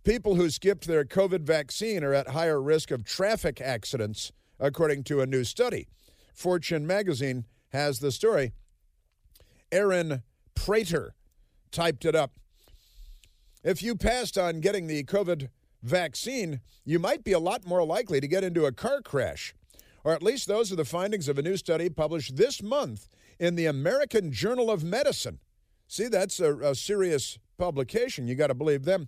People 0.05 0.35
who 0.35 0.49
skipped 0.49 0.87
their 0.87 1.03
COVID 1.03 1.41
vaccine 1.41 2.01
are 2.01 2.13
at 2.13 2.29
higher 2.29 2.61
risk 2.61 2.91
of 2.91 3.03
traffic 3.03 3.59
accidents, 3.59 4.31
according 4.57 5.03
to 5.03 5.19
a 5.19 5.25
new 5.25 5.43
study. 5.43 5.89
Fortune 6.33 6.87
magazine 6.87 7.43
has 7.73 7.99
the 7.99 8.09
story. 8.09 8.53
Erin 9.69 10.23
Prater 10.55 11.13
typed 11.71 12.05
it 12.05 12.15
up. 12.15 12.31
If 13.61 13.83
you 13.83 13.93
passed 13.97 14.37
on 14.37 14.61
getting 14.61 14.87
the 14.87 15.03
COVID 15.03 15.49
vaccine, 15.83 16.61
you 16.85 16.99
might 16.99 17.25
be 17.25 17.33
a 17.33 17.39
lot 17.39 17.67
more 17.67 17.83
likely 17.83 18.21
to 18.21 18.29
get 18.29 18.45
into 18.45 18.65
a 18.65 18.71
car 18.71 19.01
crash. 19.01 19.53
Or 20.05 20.13
at 20.13 20.23
least 20.23 20.47
those 20.47 20.71
are 20.71 20.77
the 20.77 20.85
findings 20.85 21.27
of 21.27 21.37
a 21.37 21.41
new 21.41 21.57
study 21.57 21.89
published 21.89 22.37
this 22.37 22.63
month 22.63 23.09
in 23.39 23.55
the 23.55 23.65
American 23.65 24.31
Journal 24.31 24.71
of 24.71 24.81
Medicine. 24.81 25.39
See, 25.87 26.07
that's 26.07 26.39
a, 26.39 26.55
a 26.57 26.75
serious 26.75 27.37
publication. 27.57 28.27
You 28.27 28.35
got 28.35 28.47
to 28.47 28.53
believe 28.53 28.85
them. 28.85 29.07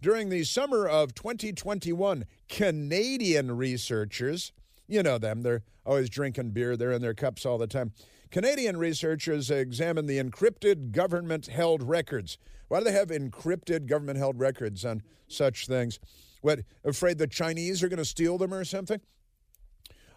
During 0.00 0.28
the 0.28 0.44
summer 0.44 0.86
of 0.86 1.14
2021, 1.14 2.24
Canadian 2.48 3.56
researchers, 3.56 4.52
you 4.86 5.02
know 5.02 5.18
them, 5.18 5.42
they're 5.42 5.62
always 5.84 6.08
drinking 6.08 6.50
beer, 6.50 6.76
they're 6.76 6.92
in 6.92 7.02
their 7.02 7.14
cups 7.14 7.44
all 7.44 7.58
the 7.58 7.66
time. 7.66 7.92
Canadian 8.30 8.76
researchers 8.76 9.50
examined 9.50 10.08
the 10.08 10.22
encrypted 10.22 10.92
government 10.92 11.46
held 11.46 11.82
records. 11.82 12.38
Why 12.68 12.78
do 12.78 12.84
they 12.84 12.92
have 12.92 13.08
encrypted 13.08 13.86
government 13.86 14.18
held 14.18 14.38
records 14.38 14.84
on 14.84 15.02
such 15.26 15.66
things? 15.66 15.98
What, 16.42 16.60
afraid 16.84 17.18
the 17.18 17.26
Chinese 17.26 17.82
are 17.82 17.88
going 17.88 17.98
to 17.98 18.04
steal 18.04 18.38
them 18.38 18.54
or 18.54 18.64
something? 18.64 19.00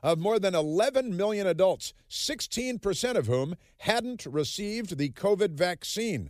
Of 0.03 0.19
more 0.19 0.39
than 0.39 0.55
11 0.55 1.15
million 1.15 1.47
adults, 1.47 1.93
16% 2.09 3.15
of 3.15 3.27
whom 3.27 3.55
hadn't 3.79 4.25
received 4.25 4.97
the 4.97 5.09
COVID 5.09 5.51
vaccine. 5.51 6.29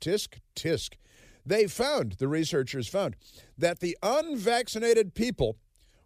Tisk, 0.00 0.38
tisk. 0.56 0.94
They 1.44 1.66
found, 1.66 2.12
the 2.12 2.28
researchers 2.28 2.88
found, 2.88 3.16
that 3.56 3.80
the 3.80 3.96
unvaccinated 4.02 5.14
people 5.14 5.56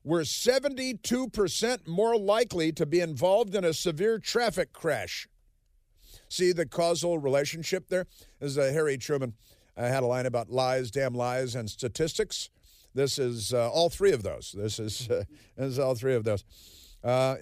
were 0.02 0.22
72% 0.22 1.86
more 1.86 2.16
likely 2.16 2.72
to 2.72 2.86
be 2.86 3.00
involved 3.00 3.54
in 3.54 3.64
a 3.64 3.72
severe 3.72 4.18
traffic 4.18 4.72
crash. 4.72 5.28
See 6.28 6.52
the 6.52 6.66
causal 6.66 7.18
relationship 7.18 7.88
there? 7.88 8.06
This 8.40 8.52
is 8.52 8.58
uh, 8.58 8.70
Harry 8.72 8.98
Truman 8.98 9.34
I 9.76 9.86
had 9.86 10.02
a 10.02 10.06
line 10.06 10.26
about 10.26 10.50
lies, 10.50 10.90
damn 10.90 11.14
lies, 11.14 11.54
and 11.54 11.68
statistics. 11.68 12.50
This 12.94 13.18
is 13.18 13.52
uh, 13.52 13.70
all 13.70 13.90
three 13.90 14.12
of 14.12 14.22
those. 14.22 14.54
This 14.56 14.78
is, 14.78 15.10
uh, 15.10 15.24
this 15.56 15.66
is 15.66 15.78
all 15.78 15.96
three 15.96 16.14
of 16.14 16.24
those. 16.24 16.44
Uh, 17.04 17.36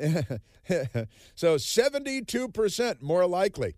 so 1.34 1.54
72% 1.54 3.00
more 3.00 3.26
likely 3.26 3.76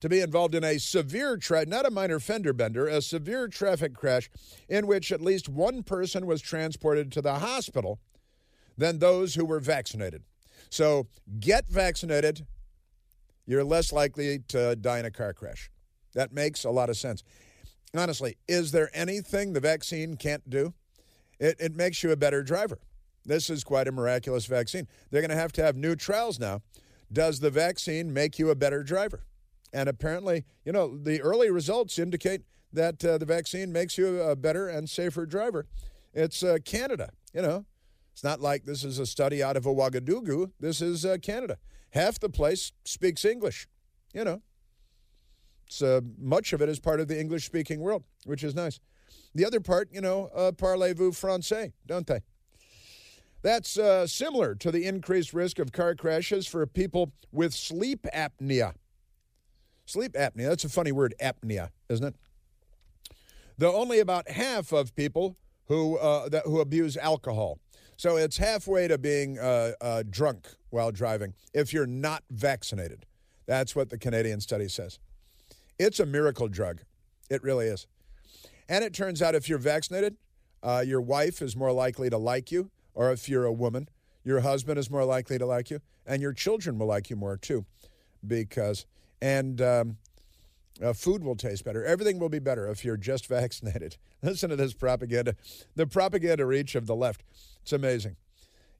to 0.00 0.08
be 0.08 0.20
involved 0.20 0.54
in 0.54 0.64
a 0.64 0.78
severe, 0.78 1.36
tra- 1.36 1.66
not 1.66 1.86
a 1.86 1.90
minor 1.90 2.20
fender 2.20 2.52
bender, 2.52 2.86
a 2.86 3.00
severe 3.02 3.48
traffic 3.48 3.94
crash 3.94 4.30
in 4.68 4.86
which 4.86 5.10
at 5.12 5.20
least 5.20 5.48
one 5.48 5.82
person 5.82 6.26
was 6.26 6.40
transported 6.40 7.10
to 7.12 7.22
the 7.22 7.34
hospital 7.34 7.98
than 8.76 8.98
those 8.98 9.34
who 9.34 9.44
were 9.44 9.60
vaccinated. 9.60 10.22
So 10.70 11.06
get 11.38 11.68
vaccinated, 11.68 12.46
you're 13.46 13.64
less 13.64 13.92
likely 13.92 14.40
to 14.48 14.76
die 14.76 15.00
in 15.00 15.04
a 15.04 15.10
car 15.10 15.32
crash. 15.32 15.70
That 16.14 16.32
makes 16.32 16.64
a 16.64 16.70
lot 16.70 16.90
of 16.90 16.96
sense. 16.96 17.22
Honestly, 17.94 18.36
is 18.48 18.72
there 18.72 18.90
anything 18.94 19.52
the 19.52 19.60
vaccine 19.60 20.16
can't 20.16 20.48
do? 20.48 20.74
It, 21.38 21.56
it 21.58 21.76
makes 21.76 22.02
you 22.02 22.12
a 22.12 22.16
better 22.16 22.42
driver. 22.42 22.78
This 23.24 23.50
is 23.50 23.64
quite 23.64 23.88
a 23.88 23.92
miraculous 23.92 24.46
vaccine. 24.46 24.88
They're 25.10 25.20
going 25.20 25.30
to 25.30 25.36
have 25.36 25.52
to 25.52 25.62
have 25.62 25.76
new 25.76 25.94
trials 25.94 26.38
now. 26.38 26.62
Does 27.12 27.40
the 27.40 27.50
vaccine 27.50 28.12
make 28.12 28.38
you 28.38 28.50
a 28.50 28.54
better 28.54 28.82
driver? 28.82 29.24
And 29.72 29.88
apparently, 29.88 30.44
you 30.64 30.72
know, 30.72 30.96
the 30.96 31.20
early 31.20 31.50
results 31.50 31.98
indicate 31.98 32.42
that 32.72 33.04
uh, 33.04 33.18
the 33.18 33.26
vaccine 33.26 33.72
makes 33.72 33.98
you 33.98 34.20
a 34.20 34.36
better 34.36 34.68
and 34.68 34.88
safer 34.88 35.26
driver. 35.26 35.66
It's 36.14 36.42
uh, 36.42 36.58
Canada, 36.64 37.10
you 37.32 37.42
know. 37.42 37.66
It's 38.12 38.24
not 38.24 38.40
like 38.40 38.64
this 38.64 38.84
is 38.84 38.98
a 38.98 39.06
study 39.06 39.42
out 39.42 39.56
of 39.56 39.66
a 39.66 39.74
Ouagadougou. 39.74 40.52
This 40.58 40.80
is 40.80 41.04
uh, 41.04 41.16
Canada. 41.22 41.58
Half 41.90 42.20
the 42.20 42.28
place 42.28 42.72
speaks 42.84 43.24
English, 43.24 43.68
you 44.12 44.24
know. 44.24 44.42
So 45.68 46.00
much 46.18 46.52
of 46.52 46.60
it 46.60 46.68
is 46.68 46.80
part 46.80 47.00
of 47.00 47.08
the 47.08 47.18
English 47.18 47.46
speaking 47.46 47.80
world, 47.80 48.02
which 48.24 48.42
is 48.42 48.54
nice. 48.54 48.80
The 49.34 49.44
other 49.44 49.60
part, 49.60 49.88
you 49.92 50.00
know, 50.00 50.28
uh, 50.34 50.50
parlez-vous 50.52 51.12
français, 51.12 51.72
don't 51.86 52.06
they? 52.06 52.20
That's 53.42 53.78
uh, 53.78 54.06
similar 54.06 54.54
to 54.56 54.70
the 54.70 54.86
increased 54.86 55.32
risk 55.32 55.58
of 55.58 55.72
car 55.72 55.94
crashes 55.94 56.46
for 56.46 56.66
people 56.66 57.12
with 57.32 57.54
sleep 57.54 58.06
apnea. 58.14 58.74
Sleep 59.86 60.12
apnea, 60.12 60.48
that's 60.48 60.64
a 60.64 60.68
funny 60.68 60.92
word, 60.92 61.14
apnea, 61.20 61.70
isn't 61.88 62.06
it? 62.06 62.16
Though 63.56 63.74
only 63.76 63.98
about 63.98 64.30
half 64.30 64.72
of 64.72 64.94
people 64.94 65.36
who, 65.66 65.96
uh, 65.98 66.28
that, 66.28 66.44
who 66.44 66.60
abuse 66.60 66.96
alcohol. 66.96 67.58
So 67.96 68.16
it's 68.16 68.38
halfway 68.38 68.88
to 68.88 68.98
being 68.98 69.38
uh, 69.38 69.72
uh, 69.80 70.02
drunk 70.08 70.48
while 70.70 70.90
driving 70.90 71.34
if 71.52 71.72
you're 71.72 71.86
not 71.86 72.22
vaccinated. 72.30 73.04
That's 73.46 73.74
what 73.76 73.90
the 73.90 73.98
Canadian 73.98 74.40
study 74.40 74.68
says. 74.68 74.98
It's 75.78 76.00
a 76.00 76.06
miracle 76.06 76.48
drug. 76.48 76.82
It 77.30 77.42
really 77.42 77.66
is. 77.66 77.86
And 78.68 78.84
it 78.84 78.94
turns 78.94 79.20
out 79.20 79.34
if 79.34 79.48
you're 79.48 79.58
vaccinated, 79.58 80.16
uh, 80.62 80.84
your 80.86 81.00
wife 81.00 81.42
is 81.42 81.56
more 81.56 81.72
likely 81.72 82.08
to 82.10 82.16
like 82.16 82.52
you, 82.52 82.70
or 83.00 83.10
if 83.10 83.30
you're 83.30 83.46
a 83.46 83.52
woman, 83.52 83.88
your 84.24 84.40
husband 84.40 84.78
is 84.78 84.90
more 84.90 85.06
likely 85.06 85.38
to 85.38 85.46
like 85.46 85.70
you, 85.70 85.80
and 86.04 86.20
your 86.20 86.34
children 86.34 86.78
will 86.78 86.86
like 86.86 87.08
you 87.08 87.16
more 87.16 87.38
too, 87.38 87.64
because 88.26 88.84
and 89.22 89.62
um, 89.62 89.96
uh, 90.82 90.92
food 90.92 91.24
will 91.24 91.34
taste 91.34 91.64
better. 91.64 91.82
Everything 91.82 92.18
will 92.18 92.28
be 92.28 92.38
better 92.38 92.68
if 92.68 92.84
you're 92.84 92.98
just 92.98 93.26
vaccinated. 93.38 93.96
Listen 94.22 94.50
to 94.50 94.56
this 94.56 94.74
propaganda, 94.74 95.34
the 95.76 95.86
propaganda 95.86 96.44
reach 96.44 96.74
of 96.74 96.86
the 96.86 96.94
left. 96.94 97.22
It's 97.62 97.72
amazing. 97.72 98.16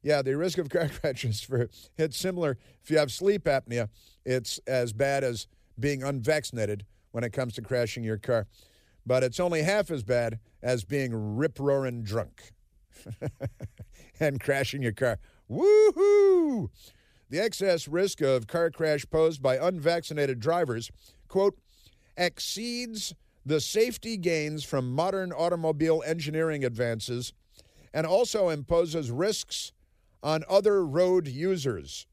Yeah, 0.03 0.21
the 0.21 0.37
risk 0.37 0.59
of 0.59 0.69
car 0.75 0.87
crashes 0.87 1.41
for 1.41 1.67
it's 1.97 2.15
similar. 2.15 2.59
If 2.83 2.91
you 2.91 2.99
have 2.99 3.11
sleep 3.11 3.45
apnea, 3.45 3.89
it's 4.23 4.59
as 4.67 4.93
bad 4.93 5.23
as 5.23 5.47
being 5.79 6.03
unvaccinated 6.03 6.85
when 7.09 7.23
it 7.23 7.33
comes 7.33 7.55
to 7.55 7.63
crashing 7.63 8.03
your 8.03 8.19
car, 8.19 8.45
but 9.03 9.23
it's 9.23 9.39
only 9.39 9.63
half 9.63 9.89
as 9.89 10.03
bad 10.03 10.37
as 10.61 10.83
being 10.83 11.11
rip 11.11 11.59
roaring 11.59 12.03
drunk 12.03 12.51
and 14.19 14.39
crashing 14.39 14.81
your 14.81 14.91
car. 14.91 15.17
Woohoo! 15.49 16.69
The 17.29 17.39
excess 17.39 17.87
risk 17.87 18.21
of 18.21 18.47
car 18.47 18.69
crash 18.71 19.05
posed 19.09 19.41
by 19.41 19.57
unvaccinated 19.57 20.39
drivers, 20.39 20.91
quote, 21.27 21.57
exceeds 22.17 23.13
the 23.45 23.61
safety 23.61 24.17
gains 24.17 24.63
from 24.63 24.93
modern 24.93 25.31
automobile 25.31 26.03
engineering 26.05 26.63
advances 26.63 27.33
and 27.93 28.05
also 28.05 28.49
imposes 28.49 29.11
risks 29.11 29.71
on 30.23 30.43
other 30.49 30.85
road 30.85 31.27
users. 31.27 32.05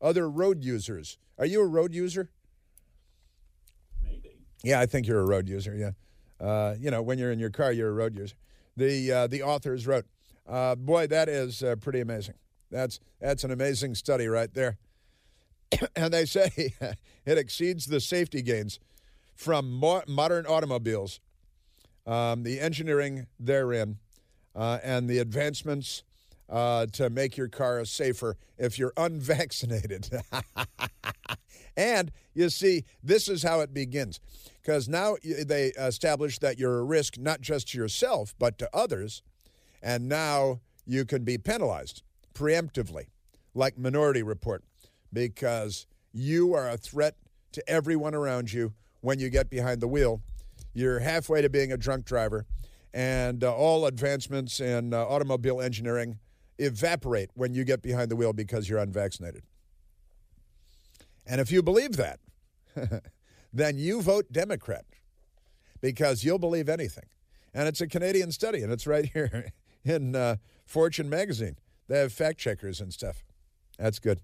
Other 0.00 0.28
road 0.28 0.62
users. 0.62 1.18
Are 1.38 1.46
you 1.46 1.60
a 1.60 1.66
road 1.66 1.94
user? 1.94 2.30
Maybe. 4.02 4.38
Yeah, 4.62 4.80
I 4.80 4.86
think 4.86 5.06
you're 5.06 5.20
a 5.20 5.26
road 5.26 5.48
user. 5.48 5.74
Yeah, 5.74 6.46
uh, 6.46 6.74
you 6.78 6.90
know, 6.90 7.02
when 7.02 7.18
you're 7.18 7.32
in 7.32 7.38
your 7.38 7.50
car, 7.50 7.72
you're 7.72 7.88
a 7.88 7.92
road 7.92 8.16
user. 8.16 8.36
The 8.76 9.12
uh, 9.12 9.26
the 9.26 9.42
authors 9.42 9.86
wrote, 9.86 10.06
uh, 10.48 10.74
"Boy, 10.74 11.06
that 11.06 11.28
is 11.28 11.62
uh, 11.62 11.76
pretty 11.76 12.00
amazing. 12.00 12.34
That's 12.70 13.00
that's 13.20 13.44
an 13.44 13.50
amazing 13.50 13.94
study 13.94 14.26
right 14.26 14.52
there." 14.52 14.78
and 15.96 16.12
they 16.12 16.24
say 16.24 16.50
it 17.26 17.38
exceeds 17.38 17.86
the 17.86 18.00
safety 18.00 18.42
gains 18.42 18.80
from 19.34 19.72
mo- 19.72 20.02
modern 20.06 20.46
automobiles, 20.46 21.20
um, 22.06 22.42
the 22.42 22.60
engineering 22.60 23.26
therein, 23.38 23.98
uh, 24.54 24.78
and 24.82 25.08
the 25.08 25.18
advancements 25.18 26.04
uh, 26.48 26.86
to 26.86 27.10
make 27.10 27.36
your 27.36 27.48
car 27.48 27.84
safer 27.84 28.36
if 28.58 28.78
you're 28.78 28.92
unvaccinated. 28.96 30.10
and 31.76 32.12
you 32.34 32.48
see, 32.50 32.84
this 33.02 33.28
is 33.28 33.42
how 33.42 33.60
it 33.60 33.72
begins. 33.72 34.20
Because 34.62 34.88
now 34.88 35.16
they 35.22 35.68
establish 35.76 36.38
that 36.38 36.58
you're 36.58 36.78
a 36.78 36.84
risk 36.84 37.18
not 37.18 37.40
just 37.40 37.68
to 37.68 37.78
yourself, 37.78 38.34
but 38.38 38.58
to 38.58 38.70
others. 38.74 39.22
And 39.82 40.08
now 40.08 40.60
you 40.86 41.04
can 41.04 41.24
be 41.24 41.38
penalized 41.38 42.02
preemptively, 42.34 43.06
like 43.54 43.78
Minority 43.78 44.22
Report, 44.22 44.64
because 45.12 45.86
you 46.12 46.54
are 46.54 46.68
a 46.68 46.76
threat 46.76 47.16
to 47.52 47.68
everyone 47.68 48.14
around 48.14 48.52
you 48.52 48.72
when 49.00 49.18
you 49.18 49.30
get 49.30 49.50
behind 49.50 49.80
the 49.80 49.88
wheel. 49.88 50.22
You're 50.72 51.00
halfway 51.00 51.42
to 51.42 51.48
being 51.48 51.72
a 51.72 51.76
drunk 51.76 52.04
driver, 52.04 52.46
and 52.92 53.44
uh, 53.44 53.54
all 53.54 53.86
advancements 53.86 54.60
in 54.60 54.94
uh, 54.94 55.04
automobile 55.04 55.60
engineering 55.60 56.18
evaporate 56.58 57.30
when 57.34 57.54
you 57.54 57.64
get 57.64 57.82
behind 57.82 58.10
the 58.10 58.16
wheel 58.16 58.32
because 58.32 58.68
you're 58.68 58.78
unvaccinated. 58.78 59.42
And 61.26 61.40
if 61.40 61.50
you 61.50 61.62
believe 61.62 61.96
that, 61.96 62.20
then 63.52 63.78
you 63.78 64.02
vote 64.02 64.26
Democrat 64.32 64.84
because 65.80 66.24
you'll 66.24 66.38
believe 66.38 66.68
anything. 66.68 67.06
And 67.52 67.68
it's 67.68 67.80
a 67.80 67.86
Canadian 67.86 68.32
study, 68.32 68.62
and 68.62 68.72
it's 68.72 68.86
right 68.86 69.04
here 69.12 69.52
in 69.84 70.16
uh, 70.16 70.36
Fortune 70.66 71.08
magazine. 71.08 71.56
They 71.88 71.98
have 71.98 72.12
fact 72.12 72.38
checkers 72.38 72.80
and 72.80 72.92
stuff. 72.92 73.22
That's 73.78 73.98
good. 73.98 74.20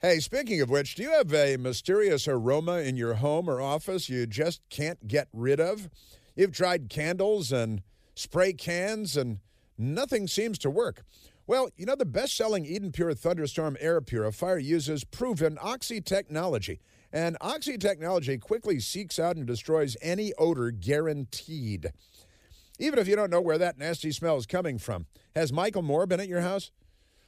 Hey, 0.00 0.18
speaking 0.20 0.60
of 0.60 0.68
which, 0.68 0.96
do 0.96 1.02
you 1.02 1.12
have 1.12 1.32
a 1.32 1.56
mysterious 1.56 2.28
aroma 2.28 2.78
in 2.78 2.96
your 2.96 3.14
home 3.14 3.48
or 3.48 3.60
office 3.60 4.08
you 4.08 4.26
just 4.26 4.60
can't 4.68 5.08
get 5.08 5.28
rid 5.32 5.60
of? 5.60 5.88
You've 6.36 6.52
tried 6.52 6.90
candles 6.90 7.52
and 7.52 7.82
spray 8.14 8.52
cans, 8.52 9.16
and 9.16 9.38
nothing 9.78 10.26
seems 10.26 10.58
to 10.58 10.70
work. 10.70 11.04
Well, 11.46 11.68
you 11.76 11.84
know, 11.84 11.94
the 11.94 12.06
best 12.06 12.36
selling 12.36 12.64
Eden 12.64 12.90
Pure 12.90 13.14
Thunderstorm 13.14 13.76
Air 13.78 14.00
Purifier 14.00 14.56
uses 14.56 15.04
proven 15.04 15.58
Oxy 15.60 16.00
technology. 16.00 16.80
And 17.12 17.36
Oxy 17.42 17.76
technology 17.76 18.38
quickly 18.38 18.80
seeks 18.80 19.18
out 19.18 19.36
and 19.36 19.46
destroys 19.46 19.94
any 20.00 20.32
odor 20.38 20.70
guaranteed. 20.70 21.92
Even 22.78 22.98
if 22.98 23.06
you 23.06 23.14
don't 23.14 23.30
know 23.30 23.42
where 23.42 23.58
that 23.58 23.76
nasty 23.76 24.10
smell 24.10 24.38
is 24.38 24.46
coming 24.46 24.78
from. 24.78 25.04
Has 25.36 25.52
Michael 25.52 25.82
Moore 25.82 26.06
been 26.06 26.18
at 26.18 26.28
your 26.28 26.40
house? 26.40 26.70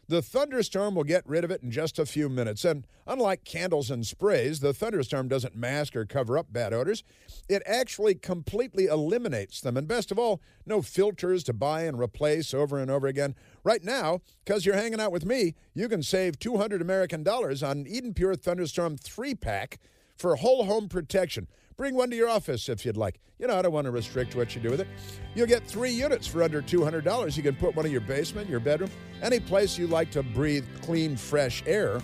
The 0.08 0.22
thunderstorm 0.22 0.94
will 0.94 1.04
get 1.04 1.26
rid 1.26 1.42
of 1.42 1.50
it 1.50 1.62
in 1.62 1.70
just 1.72 1.98
a 1.98 2.06
few 2.06 2.28
minutes. 2.28 2.64
And 2.64 2.86
unlike 3.08 3.44
candles 3.44 3.90
and 3.90 4.06
sprays, 4.06 4.60
the 4.60 4.72
thunderstorm 4.72 5.26
doesn't 5.26 5.56
mask 5.56 5.96
or 5.96 6.04
cover 6.04 6.38
up 6.38 6.52
bad 6.52 6.72
odors. 6.72 7.02
It 7.48 7.62
actually 7.66 8.14
completely 8.14 8.86
eliminates 8.86 9.60
them. 9.60 9.76
And 9.76 9.88
best 9.88 10.12
of 10.12 10.18
all, 10.18 10.40
no 10.64 10.80
filters 10.80 11.42
to 11.44 11.52
buy 11.52 11.82
and 11.82 11.98
replace 11.98 12.54
over 12.54 12.78
and 12.78 12.90
over 12.90 13.08
again. 13.08 13.34
Right 13.64 13.82
now, 13.82 14.20
because 14.44 14.64
you're 14.64 14.76
hanging 14.76 15.00
out 15.00 15.10
with 15.10 15.26
me, 15.26 15.54
you 15.75 15.88
can 15.88 16.04
save 16.04 16.38
200 16.38 16.80
American 16.80 17.25
dollars 17.25 17.64
on 17.64 17.86
Eden 17.88 18.14
Pure 18.14 18.36
Thunderstorm 18.36 18.96
3 18.96 19.34
pack 19.34 19.80
for 20.16 20.37
whole 20.37 20.64
home 20.64 20.88
protection. 20.88 21.46
Bring 21.76 21.94
one 21.94 22.11
to 22.11 22.16
your 22.16 22.28
office 22.28 22.68
if 22.68 22.85
you'd 22.87 22.96
like. 22.96 23.20
You 23.38 23.46
know, 23.46 23.58
I 23.58 23.62
don't 23.62 23.73
want 23.73 23.85
to 23.85 23.90
restrict 23.90 24.35
what 24.35 24.54
you 24.54 24.62
do 24.62 24.70
with 24.70 24.80
it. 24.80 24.88
You'll 25.35 25.46
get 25.46 25.66
three 25.66 25.90
units 25.90 26.26
for 26.26 26.42
under 26.42 26.62
$200. 26.62 27.37
You 27.37 27.42
can 27.42 27.54
put 27.54 27.76
one 27.76 27.85
in 27.85 27.92
your 27.92 28.00
basement, 28.00 28.49
your 28.49 28.61
bedroom, 28.61 28.90
any 29.23 29.40
place 29.40 29.76
you 29.76 29.87
like 29.87 30.11
to 30.12 30.23
breathe 30.23 30.64
clean, 30.80 31.16
fresh 31.16 31.62
air. 31.66 32.00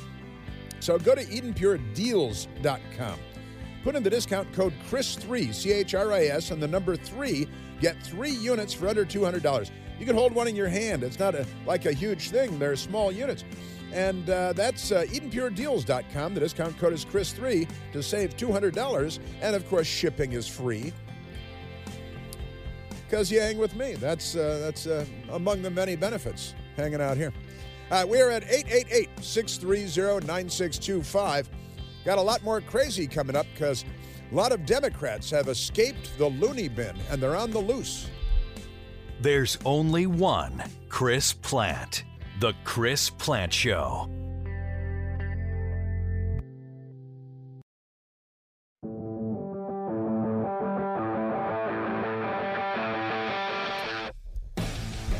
So 0.80 0.98
go 0.98 1.14
to 1.14 1.24
EdenPureDeals.com. 1.24 3.18
Put 3.82 3.96
in 3.96 4.02
the 4.02 4.10
discount 4.10 4.52
code 4.52 4.74
CHRIS3, 4.90 5.54
C 5.54 5.72
H 5.72 5.94
R 5.94 6.12
I 6.12 6.26
S, 6.26 6.50
and 6.50 6.62
the 6.62 6.68
number 6.68 6.96
3. 6.96 7.48
Get 7.80 8.00
three 8.02 8.30
units 8.30 8.72
for 8.74 8.88
under 8.88 9.04
$200. 9.04 9.70
You 10.02 10.06
can 10.06 10.16
hold 10.16 10.34
one 10.34 10.48
in 10.48 10.56
your 10.56 10.66
hand. 10.66 11.04
It's 11.04 11.20
not 11.20 11.36
a, 11.36 11.46
like 11.64 11.86
a 11.86 11.92
huge 11.92 12.30
thing. 12.30 12.58
They're 12.58 12.74
small 12.74 13.12
units. 13.12 13.44
And 13.92 14.28
uh, 14.28 14.52
that's 14.52 14.90
uh, 14.90 15.04
EdenPureDeals.com. 15.04 16.34
The 16.34 16.40
discount 16.40 16.76
code 16.76 16.92
is 16.92 17.04
Chris3 17.04 17.68
to 17.92 18.02
save 18.02 18.36
$200. 18.36 19.20
And 19.42 19.54
of 19.54 19.68
course, 19.68 19.86
shipping 19.86 20.32
is 20.32 20.48
free. 20.48 20.92
Because 23.04 23.30
you 23.30 23.38
hang 23.38 23.58
with 23.58 23.76
me. 23.76 23.94
That's, 23.94 24.34
uh, 24.34 24.58
that's 24.64 24.88
uh, 24.88 25.06
among 25.30 25.62
the 25.62 25.70
many 25.70 25.94
benefits 25.94 26.56
hanging 26.74 27.00
out 27.00 27.16
here. 27.16 27.32
Uh, 27.92 28.04
we 28.08 28.20
are 28.20 28.30
at 28.32 28.42
888 28.42 29.08
630 29.20 30.26
9625. 30.26 31.48
Got 32.04 32.18
a 32.18 32.22
lot 32.22 32.42
more 32.42 32.60
crazy 32.60 33.06
coming 33.06 33.36
up 33.36 33.46
because 33.54 33.84
a 34.32 34.34
lot 34.34 34.50
of 34.50 34.66
Democrats 34.66 35.30
have 35.30 35.46
escaped 35.46 36.10
the 36.18 36.26
loony 36.26 36.66
bin 36.66 36.96
and 37.08 37.22
they're 37.22 37.36
on 37.36 37.52
the 37.52 37.60
loose. 37.60 38.08
There's 39.22 39.56
only 39.64 40.08
one 40.08 40.60
Chris 40.88 41.32
Plante. 41.32 42.02
The 42.40 42.54
Chris 42.64 43.08
Plante 43.08 43.54
Show. 43.54 44.10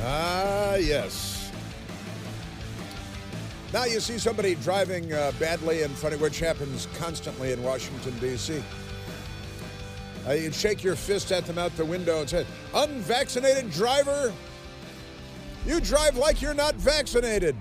Ah, 0.00 0.75
yes. 0.75 1.52
Now 3.73 3.85
you 3.85 4.00
see 4.00 4.18
somebody 4.18 4.56
driving 4.56 5.12
uh, 5.12 5.30
badly 5.38 5.82
front 5.90 6.16
of 6.16 6.21
which 6.21 6.40
happens 6.40 6.88
constantly 6.99 7.52
in 7.52 7.62
Washington, 7.62 8.18
D.C. 8.18 8.64
Uh, 10.26 10.32
you'd 10.32 10.54
shake 10.54 10.84
your 10.84 10.94
fist 10.94 11.32
at 11.32 11.44
them 11.46 11.58
out 11.58 11.76
the 11.76 11.84
window 11.84 12.20
and 12.20 12.30
say, 12.30 12.46
Unvaccinated 12.74 13.70
driver, 13.72 14.32
you 15.66 15.80
drive 15.80 16.16
like 16.16 16.40
you're 16.40 16.54
not 16.54 16.74
vaccinated. 16.76 17.56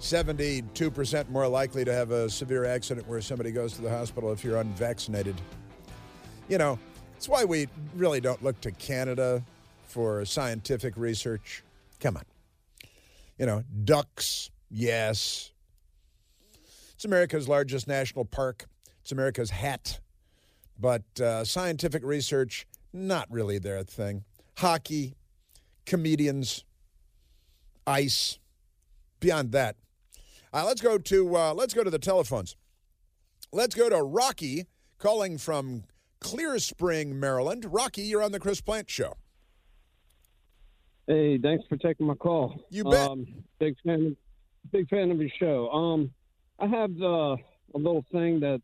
72% 0.00 1.28
more 1.30 1.46
likely 1.46 1.84
to 1.84 1.92
have 1.92 2.10
a 2.10 2.28
severe 2.28 2.64
accident 2.64 3.06
where 3.06 3.20
somebody 3.20 3.52
goes 3.52 3.74
to 3.74 3.82
the 3.82 3.90
hospital 3.90 4.32
if 4.32 4.42
you're 4.42 4.58
unvaccinated. 4.58 5.40
You 6.48 6.58
know, 6.58 6.78
that's 7.12 7.28
why 7.28 7.44
we 7.44 7.68
really 7.94 8.20
don't 8.20 8.42
look 8.42 8.60
to 8.62 8.72
Canada 8.72 9.44
for 9.84 10.24
scientific 10.24 10.96
research. 10.96 11.62
Come 12.00 12.16
on. 12.16 12.24
You 13.38 13.46
know, 13.46 13.62
ducks, 13.84 14.50
yes. 14.70 15.52
It's 16.94 17.04
America's 17.04 17.48
largest 17.48 17.86
national 17.86 18.24
park, 18.24 18.66
it's 19.02 19.12
America's 19.12 19.50
hat. 19.50 20.00
But 20.82 21.20
uh, 21.20 21.44
scientific 21.44 22.04
research, 22.04 22.66
not 22.92 23.28
really 23.30 23.58
their 23.58 23.84
thing. 23.84 24.24
Hockey, 24.58 25.14
comedians, 25.86 26.64
ice. 27.86 28.40
Beyond 29.20 29.52
that, 29.52 29.76
uh, 30.52 30.64
let's 30.66 30.80
go 30.80 30.98
to 30.98 31.36
uh, 31.36 31.54
let's 31.54 31.72
go 31.72 31.84
to 31.84 31.90
the 31.90 32.00
telephones. 32.00 32.56
Let's 33.52 33.76
go 33.76 33.88
to 33.88 34.02
Rocky 34.02 34.66
calling 34.98 35.38
from 35.38 35.84
Clear 36.18 36.58
Spring, 36.58 37.20
Maryland. 37.20 37.66
Rocky, 37.70 38.02
you're 38.02 38.22
on 38.22 38.32
the 38.32 38.40
Chris 38.40 38.60
Plante 38.60 38.90
Show. 38.90 39.14
Hey, 41.06 41.38
thanks 41.38 41.64
for 41.68 41.76
taking 41.76 42.08
my 42.08 42.14
call. 42.16 42.64
You 42.70 42.82
bet. 42.82 43.08
Um, 43.08 43.26
big 43.60 43.76
fan, 43.86 44.16
big 44.72 44.88
fan 44.88 45.12
of 45.12 45.20
your 45.20 45.30
show. 45.38 45.70
Um, 45.70 46.10
I 46.58 46.66
have 46.66 46.90
uh, 47.00 47.36
a 47.36 47.78
little 47.78 48.04
thing 48.10 48.40
that 48.40 48.60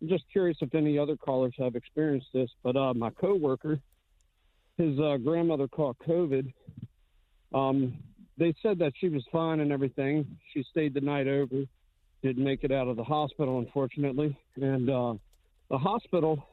I'm 0.00 0.08
just 0.08 0.24
curious 0.30 0.56
if 0.60 0.74
any 0.74 0.98
other 0.98 1.16
callers 1.16 1.54
have 1.58 1.74
experienced 1.74 2.28
this, 2.32 2.50
but 2.62 2.76
uh, 2.76 2.94
my 2.94 3.10
coworker, 3.10 3.80
his 4.76 4.98
uh, 5.00 5.16
grandmother 5.16 5.66
caught 5.66 5.96
COVID. 6.06 6.52
Um, 7.52 7.98
they 8.36 8.54
said 8.62 8.78
that 8.78 8.92
she 9.00 9.08
was 9.08 9.24
fine 9.32 9.60
and 9.60 9.72
everything. 9.72 10.38
She 10.54 10.64
stayed 10.70 10.94
the 10.94 11.00
night 11.00 11.26
over, 11.26 11.64
didn't 12.22 12.44
make 12.44 12.62
it 12.62 12.70
out 12.70 12.86
of 12.86 12.96
the 12.96 13.04
hospital, 13.04 13.58
unfortunately, 13.58 14.38
and 14.56 14.88
uh, 14.88 15.14
the 15.70 15.78
hospital 15.78 16.46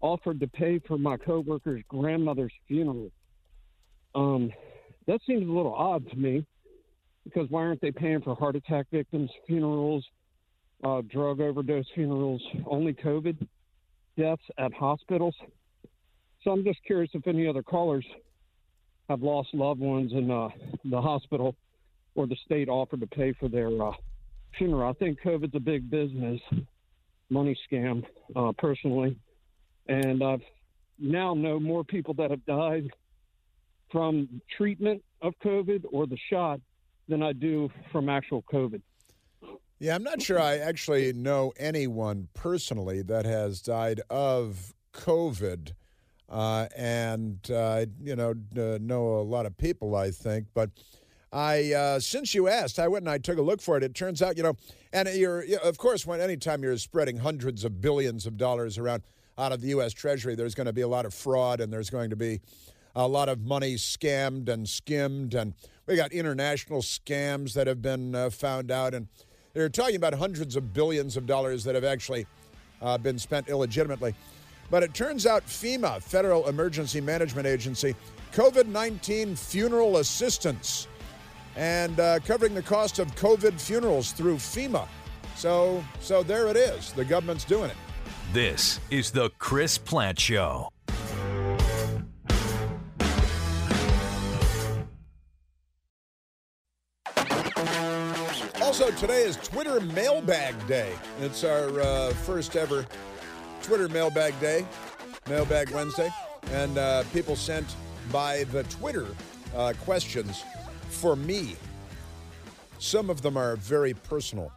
offered 0.00 0.40
to 0.40 0.48
pay 0.48 0.78
for 0.78 0.96
my 0.96 1.18
coworker's 1.18 1.82
grandmother's 1.88 2.52
funeral. 2.66 3.10
Um, 4.14 4.50
that 5.06 5.20
seems 5.26 5.46
a 5.46 5.52
little 5.52 5.74
odd 5.74 6.08
to 6.10 6.16
me 6.16 6.46
because 7.24 7.50
why 7.50 7.62
aren't 7.62 7.82
they 7.82 7.90
paying 7.90 8.22
for 8.22 8.34
heart 8.34 8.56
attack 8.56 8.86
victims' 8.90 9.30
funerals, 9.46 10.04
uh, 10.84 11.02
drug 11.10 11.40
overdose 11.40 11.86
funerals, 11.94 12.42
only 12.66 12.92
COVID 12.94 13.46
deaths 14.16 14.42
at 14.58 14.72
hospitals? 14.72 15.34
So 16.42 16.50
I'm 16.50 16.64
just 16.64 16.78
curious 16.86 17.10
if 17.14 17.26
any 17.26 17.46
other 17.46 17.62
callers 17.62 18.04
have 19.08 19.22
lost 19.22 19.48
loved 19.52 19.80
ones 19.80 20.12
in 20.12 20.30
uh, 20.30 20.48
the 20.84 21.00
hospital 21.00 21.54
or 22.14 22.26
the 22.26 22.36
state 22.44 22.68
offered 22.68 23.00
to 23.00 23.06
pay 23.06 23.32
for 23.38 23.48
their 23.48 23.70
uh, 23.82 23.92
funeral. 24.56 24.88
I 24.88 24.92
think 24.94 25.18
COVID's 25.24 25.54
a 25.54 25.60
big 25.60 25.90
business, 25.90 26.40
money 27.28 27.58
scam, 27.70 28.04
uh, 28.34 28.52
personally. 28.58 29.16
And 29.88 30.22
I've 30.22 30.42
now 30.98 31.34
know 31.34 31.58
more 31.58 31.84
people 31.84 32.14
that 32.14 32.30
have 32.30 32.44
died 32.46 32.88
from 33.90 34.40
treatment 34.56 35.02
of 35.22 35.34
COVID 35.44 35.84
or 35.90 36.06
the 36.06 36.18
shot 36.30 36.60
than 37.08 37.22
I 37.22 37.32
do 37.32 37.68
from 37.90 38.08
actual 38.08 38.44
COVID. 38.52 38.80
Yeah, 39.82 39.94
I'm 39.94 40.02
not 40.02 40.20
sure 40.20 40.38
I 40.38 40.58
actually 40.58 41.14
know 41.14 41.54
anyone 41.56 42.28
personally 42.34 43.00
that 43.00 43.24
has 43.24 43.62
died 43.62 44.02
of 44.10 44.74
COVID. 44.92 45.72
Uh, 46.28 46.66
and, 46.76 47.38
uh, 47.50 47.86
you 47.98 48.14
know, 48.14 48.34
uh, 48.58 48.76
know 48.78 49.14
a 49.14 49.22
lot 49.22 49.46
of 49.46 49.56
people, 49.56 49.96
I 49.96 50.10
think. 50.10 50.48
But 50.52 50.68
I, 51.32 51.72
uh, 51.72 51.98
since 51.98 52.34
you 52.34 52.46
asked, 52.46 52.78
I 52.78 52.88
went 52.88 53.04
and 53.04 53.10
I 53.10 53.16
took 53.16 53.38
a 53.38 53.42
look 53.42 53.62
for 53.62 53.78
it. 53.78 53.82
It 53.82 53.94
turns 53.94 54.20
out, 54.20 54.36
you 54.36 54.42
know, 54.42 54.52
and 54.92 55.08
you're, 55.08 55.44
of 55.64 55.78
course, 55.78 56.04
when 56.04 56.20
anytime 56.20 56.62
you're 56.62 56.76
spreading 56.76 57.16
hundreds 57.16 57.64
of 57.64 57.80
billions 57.80 58.26
of 58.26 58.36
dollars 58.36 58.76
around 58.76 59.02
out 59.38 59.50
of 59.50 59.62
the 59.62 59.68
U.S. 59.68 59.94
Treasury, 59.94 60.34
there's 60.34 60.54
going 60.54 60.66
to 60.66 60.74
be 60.74 60.82
a 60.82 60.88
lot 60.88 61.06
of 61.06 61.14
fraud 61.14 61.58
and 61.58 61.72
there's 61.72 61.88
going 61.88 62.10
to 62.10 62.16
be 62.16 62.40
a 62.94 63.08
lot 63.08 63.30
of 63.30 63.40
money 63.40 63.76
scammed 63.76 64.50
and 64.50 64.68
skimmed. 64.68 65.32
And 65.32 65.54
we 65.86 65.96
got 65.96 66.12
international 66.12 66.82
scams 66.82 67.54
that 67.54 67.66
have 67.66 67.80
been 67.80 68.14
uh, 68.14 68.28
found 68.28 68.70
out. 68.70 68.92
And 68.92 69.08
they're 69.52 69.68
talking 69.68 69.96
about 69.96 70.14
hundreds 70.14 70.56
of 70.56 70.72
billions 70.72 71.16
of 71.16 71.26
dollars 71.26 71.64
that 71.64 71.74
have 71.74 71.84
actually 71.84 72.26
uh, 72.82 72.98
been 72.98 73.18
spent 73.18 73.48
illegitimately. 73.48 74.14
But 74.70 74.82
it 74.82 74.94
turns 74.94 75.26
out 75.26 75.44
FEMA, 75.46 76.00
Federal 76.02 76.48
Emergency 76.48 77.00
Management 77.00 77.46
Agency, 77.46 77.96
COVID 78.32 78.66
19 78.66 79.34
funeral 79.34 79.96
assistance 79.96 80.86
and 81.56 81.98
uh, 81.98 82.20
covering 82.20 82.54
the 82.54 82.62
cost 82.62 82.98
of 82.98 83.12
COVID 83.16 83.60
funerals 83.60 84.12
through 84.12 84.36
FEMA. 84.36 84.86
So, 85.34 85.84
so 86.00 86.22
there 86.22 86.48
it 86.48 86.56
is. 86.56 86.92
The 86.92 87.04
government's 87.04 87.44
doing 87.44 87.70
it. 87.70 87.76
This 88.32 88.78
is 88.90 89.10
the 89.10 89.30
Chris 89.38 89.76
Plante 89.76 90.20
Show. 90.20 90.68
Today 99.00 99.22
is 99.22 99.36
Twitter 99.36 99.80
Mailbag 99.80 100.54
Day. 100.66 100.92
It's 101.20 101.42
our 101.42 101.80
uh, 101.80 102.10
first 102.10 102.54
ever 102.54 102.84
Twitter 103.62 103.88
Mailbag 103.88 104.38
Day, 104.40 104.66
Mailbag 105.26 105.70
Wednesday. 105.70 106.10
And 106.50 106.76
uh, 106.76 107.04
people 107.10 107.34
sent 107.34 107.76
by 108.12 108.44
the 108.44 108.62
Twitter 108.64 109.06
uh, 109.56 109.72
questions 109.84 110.44
for 110.90 111.16
me. 111.16 111.56
Some 112.78 113.08
of 113.08 113.22
them 113.22 113.38
are 113.38 113.56
very 113.56 113.94
personal. 113.94 114.52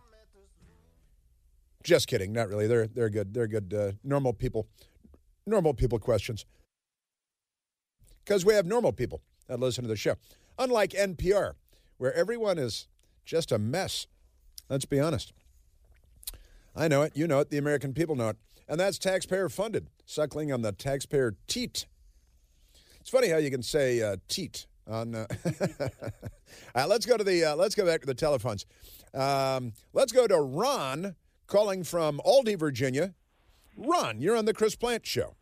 Just 1.81 2.09
kidding, 2.09 2.33
not 2.33 2.49
really. 2.49 2.67
They're 2.67 2.87
they're 2.87 3.09
good. 3.09 3.33
They're 3.33 3.47
good. 3.47 3.73
Uh, 3.73 3.91
normal 4.03 4.33
people, 4.33 4.67
normal 5.45 5.73
people 5.73 5.99
questions. 5.99 6.45
Because 8.25 8.43
we 8.43 8.53
have 8.55 8.65
normal 8.65 8.91
people 8.91 9.21
that 9.47 9.61
listen 9.61 9.85
to 9.85 9.87
the 9.87 9.95
show, 9.95 10.15
unlike 10.59 10.91
NPR, 10.91 11.53
where 11.97 12.13
everyone 12.13 12.57
is 12.57 12.89
just 13.23 13.53
a 13.53 13.57
mess. 13.57 14.07
Let's 14.69 14.85
be 14.85 14.99
honest. 14.99 15.33
I 16.75 16.87
know 16.87 17.03
it. 17.03 17.15
You 17.15 17.27
know 17.27 17.39
it. 17.39 17.49
The 17.49 17.57
American 17.57 17.93
people 17.93 18.15
know 18.15 18.29
it, 18.29 18.37
and 18.67 18.79
that's 18.79 18.97
taxpayer 18.97 19.49
funded, 19.49 19.87
suckling 20.05 20.51
on 20.51 20.61
the 20.61 20.71
taxpayer 20.71 21.35
teat. 21.47 21.85
It's 22.99 23.09
funny 23.09 23.29
how 23.29 23.37
you 23.37 23.51
can 23.51 23.61
say 23.61 24.01
uh, 24.01 24.17
teat 24.27 24.65
on. 24.87 25.13
Uh, 25.13 25.27
let's 26.87 27.05
go 27.05 27.17
to 27.17 27.23
the. 27.23 27.45
Uh, 27.45 27.55
let's 27.55 27.75
go 27.75 27.85
back 27.85 28.01
to 28.01 28.07
the 28.07 28.13
telephones. 28.13 28.65
Um, 29.13 29.73
let's 29.93 30.11
go 30.11 30.25
to 30.25 30.37
Ron 30.37 31.15
calling 31.47 31.83
from 31.83 32.19
Aldie, 32.25 32.55
Virginia. 32.55 33.13
Ron, 33.77 34.21
you're 34.21 34.35
on 34.35 34.45
the 34.45 34.53
Chris 34.53 34.75
Plante 34.75 35.05
Show. 35.05 35.35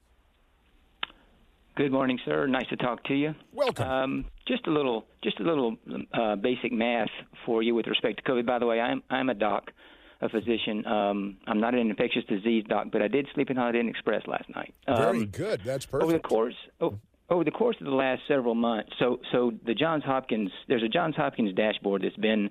Good 1.75 1.91
morning, 1.91 2.19
sir. 2.25 2.47
Nice 2.47 2.67
to 2.67 2.75
talk 2.75 3.03
to 3.05 3.13
you. 3.13 3.34
Welcome. 3.53 3.88
Um, 3.88 4.25
just 4.45 4.67
a 4.67 4.71
little, 4.71 5.05
just 5.23 5.39
a 5.39 5.43
little 5.43 5.77
uh, 6.13 6.36
basic 6.36 6.73
math 6.73 7.10
for 7.45 7.63
you 7.63 7.73
with 7.73 7.88
respect 7.88 8.17
to 8.17 8.31
COVID. 8.31 8.45
By 8.45 8.60
the 8.60 8.65
way, 8.65 8.81
I'm 8.81 9.01
I'm 9.10 9.29
a 9.29 9.34
doc, 9.34 9.71
a 10.19 10.27
physician. 10.27 10.86
Um, 10.86 11.38
I'm 11.47 11.62
not 11.62 11.73
an 11.73 11.89
infectious 11.89 12.25
disease 12.27 12.65
doc, 12.67 12.88
but 12.91 13.01
I 13.01 13.07
did 13.07 13.25
sleep 13.34 13.49
in 13.49 13.55
Holiday 13.55 13.79
Inn 13.79 13.88
Express 13.88 14.27
last 14.27 14.49
night. 14.53 14.73
Um, 14.88 14.97
Very 14.97 15.25
good. 15.25 15.62
That's 15.63 15.86
perfect. 15.86 16.03
Over 16.03 16.13
the 16.13 16.19
course, 16.19 16.55
oh, 16.81 16.99
over 17.29 17.45
the 17.45 17.51
course 17.51 17.77
of 17.79 17.86
the 17.86 17.95
last 17.95 18.21
several 18.27 18.53
months, 18.53 18.91
so 18.99 19.21
so 19.31 19.53
the 19.65 19.73
Johns 19.73 20.03
Hopkins 20.03 20.51
there's 20.67 20.84
a 20.84 20.89
Johns 20.89 21.15
Hopkins 21.15 21.55
dashboard 21.55 22.01
that's 22.03 22.17
been 22.17 22.49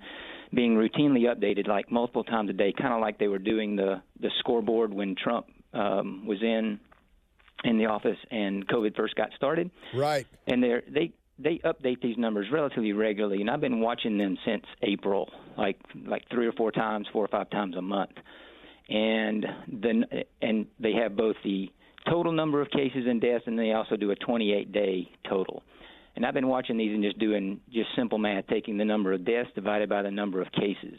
being 0.54 0.76
routinely 0.76 1.24
updated 1.32 1.68
like 1.68 1.92
multiple 1.92 2.24
times 2.24 2.48
a 2.48 2.54
day, 2.54 2.72
kind 2.72 2.94
of 2.94 3.00
like 3.00 3.18
they 3.18 3.28
were 3.28 3.38
doing 3.38 3.76
the 3.76 4.02
the 4.18 4.30
scoreboard 4.38 4.94
when 4.94 5.14
Trump 5.14 5.46
um, 5.74 6.26
was 6.26 6.38
in 6.42 6.80
in 7.64 7.78
the 7.78 7.86
office 7.86 8.16
and 8.30 8.66
COVID 8.68 8.96
first 8.96 9.14
got 9.14 9.30
started. 9.36 9.70
Right. 9.94 10.26
And 10.46 10.62
they 10.62 10.80
they 10.88 11.12
they 11.38 11.60
update 11.64 12.02
these 12.02 12.18
numbers 12.18 12.46
relatively 12.52 12.92
regularly, 12.92 13.40
and 13.40 13.50
I've 13.50 13.60
been 13.60 13.80
watching 13.80 14.18
them 14.18 14.36
since 14.44 14.64
April, 14.82 15.30
like 15.56 15.78
like 16.06 16.22
three 16.30 16.46
or 16.46 16.52
four 16.52 16.70
times, 16.70 17.06
four 17.12 17.24
or 17.24 17.28
five 17.28 17.50
times 17.50 17.76
a 17.76 17.82
month. 17.82 18.12
And 18.88 19.46
then 19.68 20.04
and 20.42 20.66
they 20.78 20.92
have 20.92 21.16
both 21.16 21.36
the 21.44 21.70
total 22.08 22.32
number 22.32 22.60
of 22.60 22.70
cases 22.70 23.04
and 23.06 23.20
deaths, 23.20 23.44
and 23.46 23.58
they 23.58 23.72
also 23.72 23.96
do 23.96 24.10
a 24.10 24.16
28 24.16 24.72
day 24.72 25.08
total. 25.28 25.62
And 26.16 26.26
I've 26.26 26.34
been 26.34 26.48
watching 26.48 26.76
these 26.76 26.92
and 26.92 27.02
just 27.02 27.18
doing 27.18 27.60
just 27.72 27.88
simple 27.96 28.18
math, 28.18 28.46
taking 28.48 28.76
the 28.76 28.84
number 28.84 29.12
of 29.12 29.24
deaths 29.24 29.48
divided 29.54 29.88
by 29.88 30.02
the 30.02 30.10
number 30.10 30.42
of 30.42 30.50
cases. 30.52 30.98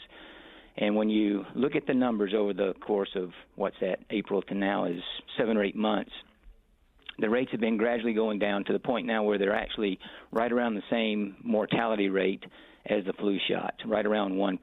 And 0.78 0.96
when 0.96 1.10
you 1.10 1.46
look 1.54 1.76
at 1.76 1.86
the 1.86 1.94
numbers 1.94 2.34
over 2.36 2.54
the 2.54 2.74
course 2.86 3.10
of 3.16 3.32
what's 3.56 3.76
that, 3.82 4.00
April 4.10 4.42
to 4.44 4.54
now 4.54 4.86
is 4.86 5.02
seven 5.38 5.58
or 5.58 5.64
eight 5.64 5.76
months, 5.76 6.12
the 7.22 7.30
rates 7.30 7.52
have 7.52 7.62
been 7.62 7.78
gradually 7.78 8.14
going 8.14 8.40
down 8.40 8.66
to 8.66 8.74
the 8.74 8.80
point 8.80 9.06
now 9.08 9.24
where 9.24 9.38
they're 9.38 9.56
actually 9.56 10.00
right 10.32 10.52
around 10.52 10.76
the 10.76 10.84
same 10.90 11.38
mortality 11.44 12.10
rate 12.10 12.44
as 12.88 13.06
the 13.06 13.14
flu 13.14 13.38
shot, 13.50 13.76
right 13.86 14.06
around 14.06 14.34
1%. 14.34 14.60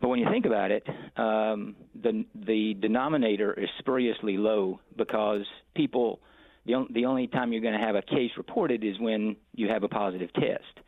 But 0.00 0.08
when 0.08 0.18
you 0.18 0.26
think 0.30 0.46
about 0.46 0.70
it, 0.70 0.86
um, 1.16 1.76
the 1.94 2.24
the 2.34 2.74
denominator 2.74 3.54
is 3.54 3.68
spuriously 3.78 4.36
low 4.36 4.80
because 4.96 5.42
people 5.74 6.20
the 6.66 6.74
on, 6.74 6.88
the 6.90 7.06
only 7.06 7.26
time 7.26 7.52
you're 7.52 7.62
going 7.62 7.78
to 7.78 7.84
have 7.84 7.94
a 7.94 8.02
case 8.02 8.30
reported 8.36 8.84
is 8.84 8.98
when 8.98 9.36
you 9.54 9.68
have 9.68 9.82
a 9.82 9.88
positive 9.88 10.32
test, 10.34 10.84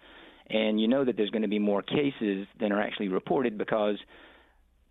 and 0.51 0.81
you 0.81 0.89
know 0.89 1.05
that 1.05 1.17
there's 1.17 1.31
going 1.31 1.43
to 1.43 1.49
be 1.49 1.59
more 1.59 1.83
cases 1.83 2.47
than 2.61 2.73
are 2.73 2.81
actually 2.83 3.09
reported 3.09 3.57
because 3.57 3.97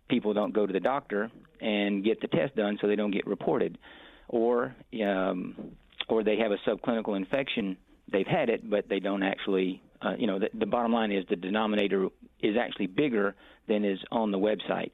people 0.08 0.34
don't 0.34 0.52
go 0.52 0.66
to 0.66 0.72
the 0.72 0.80
doctor 0.80 1.30
and 1.60 2.04
get 2.04 2.20
the 2.20 2.28
test 2.28 2.56
done, 2.56 2.78
so 2.80 2.88
they 2.88 2.96
don't 2.96 3.12
get 3.12 3.26
reported, 3.26 3.78
or 4.28 4.74
um, 5.04 5.54
or 6.08 6.22
they 6.22 6.36
have 6.36 6.52
a 6.52 6.58
subclinical 6.68 7.16
infection. 7.16 7.76
They've 8.10 8.26
had 8.26 8.48
it, 8.48 8.68
but 8.68 8.88
they 8.88 9.00
don't 9.00 9.22
actually. 9.22 9.82
Uh, 10.02 10.12
you 10.18 10.26
know, 10.26 10.38
the, 10.38 10.50
the 10.52 10.66
bottom 10.66 10.92
line 10.92 11.10
is 11.10 11.24
the 11.30 11.36
denominator 11.36 12.08
is 12.40 12.54
actually 12.60 12.86
bigger 12.86 13.34
than 13.66 13.82
is 13.82 13.98
on 14.12 14.30
the 14.30 14.38
website. 14.38 14.92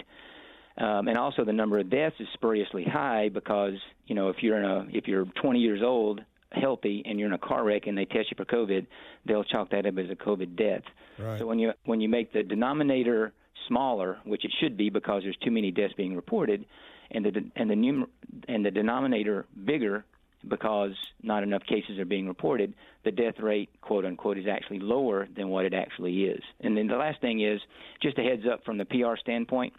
Um, 0.78 1.08
and 1.08 1.18
also 1.18 1.44
the 1.44 1.52
number 1.52 1.78
of 1.78 1.90
deaths 1.90 2.14
is 2.20 2.28
spuriously 2.34 2.84
high 2.84 3.28
because 3.28 3.74
you 4.06 4.14
know 4.14 4.28
if 4.28 4.36
you're 4.42 4.58
in 4.58 4.64
a 4.64 4.86
if 4.90 5.06
you're 5.06 5.26
20 5.42 5.58
years 5.58 5.80
old 5.82 6.22
healthy 6.52 7.02
and 7.04 7.18
you're 7.18 7.28
in 7.28 7.34
a 7.34 7.38
car 7.38 7.64
wreck 7.64 7.86
and 7.86 7.96
they 7.96 8.04
test 8.04 8.30
you 8.30 8.36
for 8.36 8.44
COVID, 8.44 8.86
they'll 9.26 9.44
chalk 9.44 9.70
that 9.70 9.86
up 9.86 9.98
as 9.98 10.10
a 10.10 10.14
COVID 10.14 10.56
death. 10.56 10.82
Right. 11.18 11.38
So 11.38 11.46
when 11.46 11.58
you 11.58 11.72
when 11.84 12.00
you 12.00 12.08
make 12.08 12.32
the 12.32 12.42
denominator 12.42 13.32
smaller, 13.68 14.18
which 14.24 14.44
it 14.44 14.52
should 14.60 14.76
be 14.76 14.90
because 14.90 15.22
there's 15.22 15.36
too 15.44 15.50
many 15.50 15.70
deaths 15.70 15.94
being 15.96 16.16
reported, 16.16 16.64
and 17.12 17.24
the 17.24 17.44
and 17.56 17.70
the 17.70 17.74
numer- 17.74 18.08
and 18.48 18.64
the 18.64 18.70
denominator 18.70 19.46
bigger 19.64 20.04
because 20.48 20.92
not 21.22 21.42
enough 21.42 21.62
cases 21.64 21.98
are 21.98 22.04
being 22.04 22.26
reported, 22.26 22.74
the 23.04 23.12
death 23.12 23.38
rate, 23.38 23.70
quote 23.80 24.04
unquote, 24.04 24.38
is 24.38 24.46
actually 24.46 24.80
lower 24.80 25.28
than 25.36 25.48
what 25.48 25.64
it 25.64 25.74
actually 25.74 26.24
is. 26.24 26.42
And 26.60 26.76
then 26.76 26.88
the 26.88 26.96
last 26.96 27.20
thing 27.20 27.40
is 27.40 27.60
just 28.02 28.18
a 28.18 28.22
heads 28.22 28.42
up 28.50 28.64
from 28.64 28.78
the 28.78 28.84
PR 28.84 29.16
standpoint. 29.20 29.72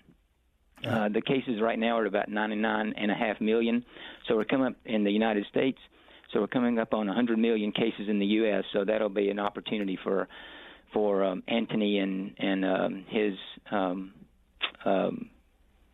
Uh, 0.86 1.10
the 1.10 1.22
cases 1.22 1.62
right 1.62 1.80
now 1.80 1.98
are 1.98 2.06
about 2.06 2.30
99.5 2.30 3.42
million. 3.42 3.86
So 4.28 4.36
we're 4.36 4.46
coming 4.46 4.68
up 4.68 4.76
in 4.86 5.04
the 5.04 5.12
United 5.12 5.46
States. 5.48 5.80
So 6.32 6.42
we're 6.42 6.48
coming 6.48 6.80
up 6.80 6.94
on 6.94 7.08
100 7.08 7.38
million 7.38 7.72
cases 7.72 8.10
in 8.10 8.20
the 8.20 8.26
U.S. 8.26 8.66
So 8.74 8.84
that'll 8.84 9.10
be 9.10 9.30
an 9.30 9.40
opportunity 9.40 9.98
for 10.04 10.28
for 10.92 11.24
um, 11.24 11.44
Anthony 11.48 12.00
and 12.00 12.34
and 12.38 12.66
um, 12.66 13.06
his 13.08 13.34
um, 13.72 14.14
um, 14.86 15.30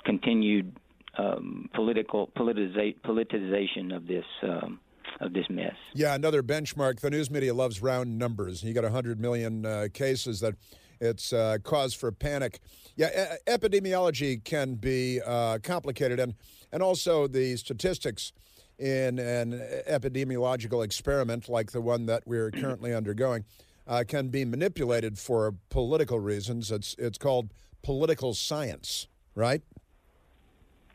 continued 0.05 0.75
um, 1.19 1.69
political 1.73 2.27
politiza- 2.37 2.95
politicization 3.01 3.95
of 3.95 4.07
this 4.07 4.25
um, 4.43 4.79
of 5.19 5.33
this 5.33 5.45
mess. 5.49 5.75
Yeah, 5.93 6.15
another 6.15 6.41
benchmark. 6.41 6.99
The 6.99 7.09
news 7.09 7.29
media 7.29 7.53
loves 7.53 7.81
round 7.81 8.17
numbers. 8.17 8.63
You 8.63 8.73
got 8.73 8.83
100 8.83 9.19
million 9.19 9.65
uh, 9.65 9.87
cases 9.93 10.39
that 10.39 10.55
it's 11.01 11.33
uh, 11.33 11.57
cause 11.63 11.93
for 11.93 12.11
panic. 12.11 12.59
Yeah, 12.95 13.07
e- 13.07 13.51
epidemiology 13.51 14.43
can 14.43 14.75
be 14.75 15.21
uh, 15.25 15.59
complicated, 15.63 16.19
and 16.19 16.35
and 16.71 16.83
also 16.83 17.27
the 17.27 17.55
statistics 17.57 18.31
in 18.77 19.19
an 19.19 19.51
epidemiological 19.89 20.85
experiment 20.85 21.49
like 21.49 21.71
the 21.71 21.81
one 21.81 22.05
that 22.05 22.23
we're 22.25 22.49
currently 22.51 22.93
undergoing 22.93 23.43
uh, 23.87 24.03
can 24.07 24.29
be 24.29 24.45
manipulated 24.45 25.17
for 25.17 25.53
political 25.69 26.19
reasons. 26.19 26.71
It's 26.71 26.95
it's 26.97 27.17
called 27.17 27.51
political 27.81 28.33
science, 28.33 29.07
right? 29.35 29.61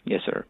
Yes, 0.04 0.20
sir. 0.24 0.44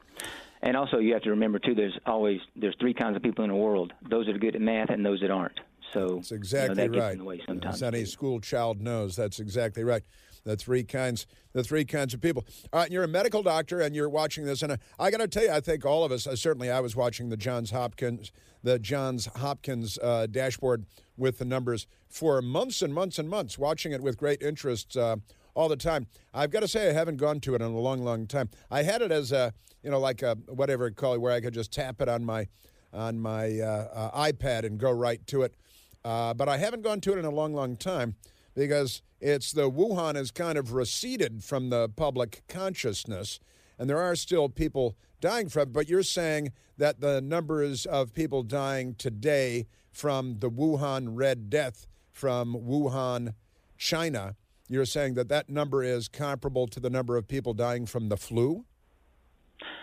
And 0.62 0.76
also, 0.76 0.98
you 0.98 1.12
have 1.12 1.22
to 1.22 1.30
remember 1.30 1.58
too. 1.58 1.74
There's 1.74 1.98
always 2.06 2.40
there's 2.56 2.74
three 2.80 2.94
kinds 2.94 3.16
of 3.16 3.22
people 3.22 3.44
in 3.44 3.50
the 3.50 3.56
world: 3.56 3.92
those 4.08 4.26
that 4.26 4.34
are 4.34 4.38
good 4.38 4.56
at 4.56 4.62
math 4.62 4.90
and 4.90 5.04
those 5.04 5.20
that 5.20 5.30
aren't. 5.30 5.60
So 5.92 6.16
That's 6.16 6.32
exactly 6.32 6.82
you 6.82 6.88
know, 6.88 6.94
that 6.94 7.00
right. 7.00 7.06
Gets 7.08 7.12
in 7.12 7.18
the 7.18 7.24
way 7.24 7.40
sometimes. 7.46 7.74
As 7.76 7.82
any 7.82 8.04
school 8.04 8.40
child 8.40 8.80
knows, 8.80 9.14
that's 9.14 9.38
exactly 9.40 9.84
right. 9.84 10.02
The 10.44 10.56
three 10.56 10.82
kinds, 10.82 11.26
the 11.52 11.62
three 11.62 11.84
kinds 11.84 12.14
of 12.14 12.20
people. 12.20 12.44
All 12.72 12.80
right, 12.80 12.90
you're 12.90 13.04
a 13.04 13.08
medical 13.08 13.42
doctor, 13.42 13.80
and 13.80 13.94
you're 13.94 14.08
watching 14.08 14.44
this, 14.44 14.62
and 14.62 14.72
I, 14.72 14.78
I 14.98 15.10
got 15.10 15.18
to 15.18 15.28
tell 15.28 15.44
you, 15.44 15.50
I 15.50 15.60
think 15.60 15.86
all 15.86 16.04
of 16.04 16.12
us, 16.12 16.26
uh, 16.26 16.36
certainly, 16.36 16.70
I 16.70 16.80
was 16.80 16.96
watching 16.96 17.28
the 17.28 17.36
Johns 17.36 17.70
Hopkins, 17.70 18.32
the 18.62 18.78
Johns 18.78 19.26
Hopkins 19.36 19.98
uh, 20.02 20.26
dashboard 20.26 20.84
with 21.16 21.38
the 21.38 21.44
numbers 21.44 21.86
for 22.08 22.42
months 22.42 22.82
and 22.82 22.92
months 22.92 23.18
and 23.18 23.28
months, 23.28 23.58
watching 23.58 23.92
it 23.92 24.02
with 24.02 24.18
great 24.18 24.42
interest. 24.42 24.96
All 25.54 25.68
the 25.68 25.76
time. 25.76 26.08
I've 26.32 26.50
got 26.50 26.60
to 26.60 26.68
say, 26.68 26.90
I 26.90 26.92
haven't 26.92 27.16
gone 27.16 27.40
to 27.40 27.54
it 27.54 27.62
in 27.62 27.68
a 27.68 27.78
long, 27.78 28.02
long 28.02 28.26
time. 28.26 28.50
I 28.70 28.82
had 28.82 29.02
it 29.02 29.12
as 29.12 29.30
a, 29.30 29.52
you 29.82 29.90
know, 29.90 30.00
like 30.00 30.22
a 30.22 30.34
whatever 30.48 30.86
it 30.86 30.96
call 30.96 31.14
it, 31.14 31.20
where 31.20 31.32
I 31.32 31.40
could 31.40 31.54
just 31.54 31.72
tap 31.72 32.00
it 32.00 32.08
on 32.08 32.24
my, 32.24 32.48
on 32.92 33.20
my 33.20 33.60
uh, 33.60 33.88
uh, 34.12 34.30
iPad 34.30 34.64
and 34.64 34.78
go 34.78 34.90
right 34.90 35.24
to 35.28 35.42
it. 35.42 35.54
Uh, 36.04 36.34
but 36.34 36.48
I 36.48 36.58
haven't 36.58 36.82
gone 36.82 37.00
to 37.02 37.12
it 37.12 37.18
in 37.18 37.24
a 37.24 37.30
long, 37.30 37.54
long 37.54 37.76
time 37.76 38.16
because 38.54 39.02
it's 39.20 39.52
the 39.52 39.70
Wuhan 39.70 40.16
has 40.16 40.30
kind 40.30 40.58
of 40.58 40.72
receded 40.72 41.42
from 41.42 41.70
the 41.70 41.88
public 41.88 42.42
consciousness, 42.48 43.40
and 43.78 43.88
there 43.88 44.00
are 44.00 44.16
still 44.16 44.48
people 44.48 44.96
dying 45.20 45.48
from 45.48 45.62
it. 45.62 45.72
But 45.72 45.88
you're 45.88 46.02
saying 46.02 46.52
that 46.76 47.00
the 47.00 47.20
numbers 47.20 47.86
of 47.86 48.12
people 48.12 48.42
dying 48.42 48.94
today 48.96 49.66
from 49.92 50.40
the 50.40 50.50
Wuhan 50.50 51.10
Red 51.12 51.48
Death 51.48 51.86
from 52.12 52.54
Wuhan, 52.54 53.34
China, 53.78 54.36
you're 54.68 54.84
saying 54.84 55.14
that 55.14 55.28
that 55.28 55.48
number 55.48 55.82
is 55.82 56.08
comparable 56.08 56.66
to 56.68 56.80
the 56.80 56.90
number 56.90 57.16
of 57.16 57.28
people 57.28 57.54
dying 57.54 57.86
from 57.86 58.08
the 58.08 58.16
flu? 58.16 58.64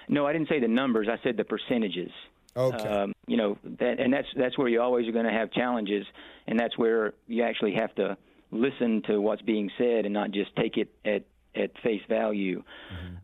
No, 0.09 0.25
I 0.25 0.33
didn't 0.33 0.49
say 0.49 0.59
the 0.59 0.67
numbers. 0.67 1.07
I 1.09 1.21
said 1.23 1.37
the 1.37 1.43
percentages. 1.43 2.11
Okay. 2.55 2.87
Um, 2.87 3.13
you 3.27 3.37
know, 3.37 3.57
that, 3.79 3.99
and 3.99 4.11
that's 4.11 4.27
that's 4.35 4.57
where 4.57 4.67
you 4.67 4.81
always 4.81 5.07
are 5.07 5.13
going 5.13 5.25
to 5.25 5.31
have 5.31 5.51
challenges, 5.51 6.05
and 6.47 6.59
that's 6.59 6.77
where 6.77 7.13
you 7.27 7.43
actually 7.43 7.75
have 7.75 7.95
to 7.95 8.17
listen 8.51 9.01
to 9.07 9.21
what's 9.21 9.41
being 9.41 9.71
said 9.77 10.05
and 10.05 10.13
not 10.13 10.31
just 10.31 10.53
take 10.57 10.77
it 10.77 10.89
at 11.05 11.23
at 11.55 11.71
face 11.83 12.01
value 12.07 12.63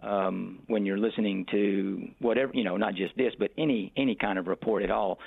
um, 0.01 0.59
when 0.67 0.85
you're 0.85 0.97
listening 0.97 1.45
to 1.51 2.09
whatever 2.19 2.51
you 2.53 2.63
know, 2.63 2.77
not 2.77 2.95
just 2.95 3.15
this, 3.17 3.33
but 3.37 3.51
any 3.57 3.91
any 3.97 4.15
kind 4.15 4.39
of 4.39 4.47
report 4.47 4.83
at 4.83 4.91
all. 4.91 5.19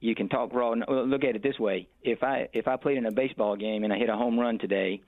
You 0.00 0.14
can 0.14 0.28
talk 0.28 0.52
raw. 0.52 0.74
Look 0.88 1.24
at 1.24 1.34
it 1.34 1.42
this 1.42 1.58
way: 1.58 1.88
if 2.02 2.22
I 2.22 2.48
if 2.52 2.68
I 2.68 2.76
played 2.76 2.98
in 2.98 3.06
a 3.06 3.12
baseball 3.12 3.56
game 3.56 3.84
and 3.84 3.92
I 3.92 3.96
hit 3.96 4.08
a 4.08 4.16
home 4.16 4.38
run 4.38 4.58
today, 4.58 5.00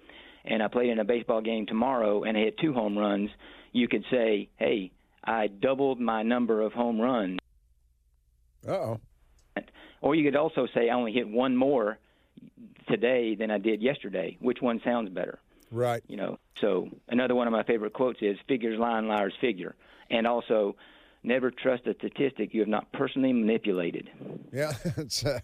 and 0.47 0.63
I 0.63 0.69
played 0.69 0.91
in 0.91 0.99
a 0.99 1.05
baseball 1.05 1.41
game 1.41 1.67
tomorrow 1.67 2.25
and 2.25 2.37
I 2.37 2.41
hit 2.41 2.59
two 2.59 2.73
home 2.73 2.97
runs, 2.97 3.31
you 3.73 3.89
could 3.89 4.05
say, 4.11 4.49
"Hey, 4.57 4.93
I 5.25 5.49
doubled 5.49 6.01
my 6.01 6.23
number 6.23 6.63
of 6.63 6.73
home 6.73 7.01
runs." 7.01 7.39
Uh 8.67 8.73
oh. 8.73 9.01
Or 10.01 10.15
you 10.15 10.25
could 10.25 10.37
also 10.37 10.67
say, 10.75 10.89
"I 10.89 10.95
only 10.95 11.13
hit 11.13 11.29
one 11.29 11.57
more 11.57 11.99
today 12.89 13.35
than 13.35 13.51
I 13.51 13.59
did 13.59 13.83
yesterday." 13.83 14.37
Which 14.41 14.61
one 14.61 14.81
sounds 14.85 15.11
better? 15.11 15.39
Right. 15.71 16.03
You 16.07 16.17
know. 16.17 16.39
So 16.61 16.89
another 17.09 17.35
one 17.35 17.47
of 17.47 17.53
my 17.53 17.65
favorite 17.65 17.93
quotes 17.93 18.23
is 18.23 18.39
"Figures 18.47 18.79
lie 18.79 18.99
and 18.99 19.09
liars 19.09 19.35
figure," 19.41 19.75
and 20.11 20.27
also. 20.27 20.77
Never 21.27 21.51
trust 21.51 21.87
a 21.89 21.95
statistic 21.95 22.55
you 22.55 22.61
have 22.61 22.69
not 22.69 22.91
personally 22.93 23.33
manipulated. 23.33 24.09
Yeah, 24.53 24.73
it's, 24.97 25.27
uh, 25.27 25.41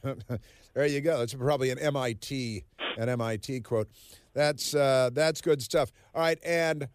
there 0.74 0.86
you 0.86 1.00
go. 1.00 1.18
That's 1.18 1.34
probably 1.34 1.70
an 1.70 1.78
MIT 1.80 2.64
an 2.96 3.08
MIT 3.08 3.60
quote. 3.62 3.88
That's 4.32 4.76
uh, 4.76 5.10
that's 5.12 5.40
good 5.40 5.60
stuff. 5.60 5.90
All 6.14 6.22
right, 6.22 6.38
and 6.44 6.88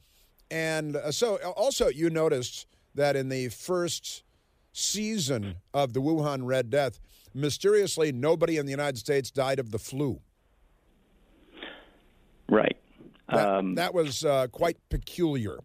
and 0.49 0.95
uh, 0.95 1.11
so 1.11 1.35
also 1.57 1.89
you 1.89 2.09
noticed 2.09 2.65
that 2.95 3.17
in 3.17 3.27
the 3.27 3.49
first 3.49 4.23
season 4.71 5.55
of 5.73 5.91
the 5.91 5.99
Wuhan 5.99 6.45
Red 6.45 6.69
Death, 6.69 7.01
mysteriously 7.33 8.13
nobody 8.13 8.57
in 8.57 8.65
the 8.65 8.71
United 8.71 8.97
States 8.97 9.31
died 9.31 9.59
of 9.59 9.71
the 9.71 9.79
flu. 9.79 10.21
Right. 12.49 12.77
That, 13.29 13.49
Um, 13.49 13.75
that 13.75 13.93
was 13.93 14.23
uh, 14.23 14.47
quite 14.47 14.77
peculiar 14.87 15.57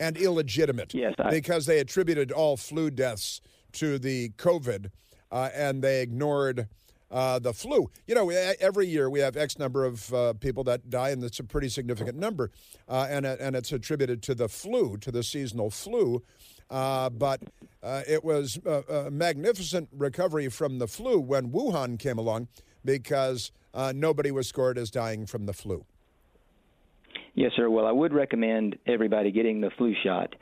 and 0.00 0.16
illegitimate. 0.16 0.94
Yes, 0.94 1.14
I- 1.18 1.30
because 1.30 1.66
they 1.66 1.78
attributed 1.78 2.32
all 2.32 2.56
flu 2.56 2.90
deaths 2.90 3.40
to 3.72 3.98
the 3.98 4.30
COVID. 4.30 4.90
Uh, 5.32 5.50
and 5.54 5.82
they 5.82 6.02
ignored 6.02 6.68
uh, 7.10 7.38
the 7.38 7.52
flu. 7.52 7.90
You 8.06 8.14
know, 8.14 8.30
every 8.30 8.86
year 8.86 9.10
we 9.10 9.20
have 9.20 9.36
X 9.36 9.58
number 9.58 9.84
of 9.84 10.12
uh, 10.12 10.32
people 10.34 10.64
that 10.64 10.90
die, 10.90 11.10
and 11.10 11.22
it's 11.22 11.40
a 11.40 11.44
pretty 11.44 11.68
significant 11.68 12.16
number, 12.18 12.50
uh, 12.88 13.06
and 13.08 13.26
and 13.26 13.56
it's 13.56 13.72
attributed 13.72 14.22
to 14.24 14.34
the 14.34 14.48
flu, 14.48 14.96
to 14.98 15.10
the 15.10 15.22
seasonal 15.22 15.70
flu. 15.70 16.22
Uh, 16.70 17.10
but 17.10 17.42
uh, 17.82 18.02
it 18.08 18.24
was 18.24 18.58
a, 18.66 19.06
a, 19.06 19.10
magnificent 19.10 19.88
recovery 19.92 20.48
from 20.48 20.80
the 20.80 20.88
flu 20.88 21.20
when 21.20 21.50
Wuhan 21.52 21.96
came 21.96 22.18
along, 22.18 22.48
because 22.84 23.52
uh, 23.72 23.92
nobody 23.94 24.32
was 24.32 24.48
scored 24.48 24.76
as 24.76 24.90
dying 24.90 25.26
from 25.26 25.46
the 25.46 25.52
flu. 25.52 25.84
Yes, 27.36 27.52
sir. 27.54 27.70
Well, 27.70 27.86
I 27.86 27.92
would 27.92 28.12
recommend 28.12 28.76
everybody 28.86 29.30
getting 29.30 29.60
the 29.60 29.70
flu 29.78 29.94
shot 30.02 30.34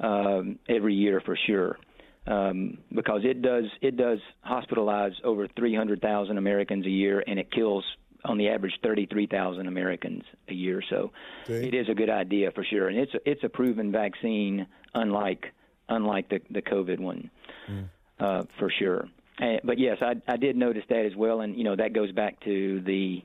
um, 0.00 0.58
every 0.68 0.94
year 0.94 1.22
for 1.24 1.38
sure 1.46 1.78
um, 2.26 2.78
because 2.94 3.22
it 3.24 3.42
does 3.42 3.64
it 3.80 3.96
does 3.96 4.18
hospitalize 4.48 5.14
over 5.24 5.48
300,000 5.56 6.38
Americans 6.38 6.86
a 6.86 6.90
year, 6.90 7.22
and 7.26 7.38
it 7.38 7.50
kills 7.50 7.84
on 8.24 8.36
the 8.36 8.48
average 8.48 8.74
33,000 8.82 9.66
Americans 9.66 10.22
a 10.48 10.54
year. 10.54 10.82
So 10.90 11.10
okay. 11.44 11.66
it 11.66 11.74
is 11.74 11.88
a 11.88 11.94
good 11.94 12.10
idea 12.10 12.50
for 12.50 12.64
sure, 12.64 12.88
and 12.88 12.98
it's 12.98 13.14
a, 13.14 13.30
it's 13.30 13.44
a 13.44 13.48
proven 13.48 13.90
vaccine, 13.90 14.66
unlike 14.94 15.46
unlike 15.88 16.28
the 16.28 16.40
the 16.50 16.62
COVID 16.62 17.00
one, 17.00 17.30
mm. 17.68 17.88
uh, 18.18 18.44
for 18.58 18.70
sure. 18.70 19.08
And, 19.38 19.60
but 19.64 19.78
yes, 19.78 19.98
I, 20.02 20.16
I 20.28 20.36
did 20.36 20.56
notice 20.56 20.84
that 20.90 21.06
as 21.06 21.16
well, 21.16 21.40
and 21.40 21.56
you 21.56 21.64
know 21.64 21.76
that 21.76 21.94
goes 21.94 22.12
back 22.12 22.40
to 22.44 22.82
the 22.82 23.22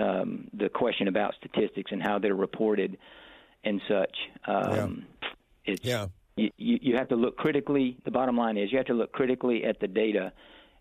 um, 0.00 0.48
the 0.52 0.68
question 0.68 1.08
about 1.08 1.34
statistics 1.34 1.92
and 1.92 2.02
how 2.02 2.18
they're 2.18 2.34
reported 2.34 2.98
and 3.64 3.80
such. 3.88 4.16
Um, 4.46 5.06
yeah. 5.22 5.32
It's, 5.64 5.84
yeah 5.84 6.06
you, 6.36 6.50
you 6.56 6.96
have 6.96 7.08
to 7.08 7.16
look 7.16 7.36
critically. 7.36 7.96
The 8.04 8.10
bottom 8.10 8.36
line 8.36 8.56
is 8.56 8.72
you 8.72 8.78
have 8.78 8.86
to 8.88 8.94
look 8.94 9.12
critically 9.12 9.64
at 9.64 9.80
the 9.80 9.88
data, 9.88 10.32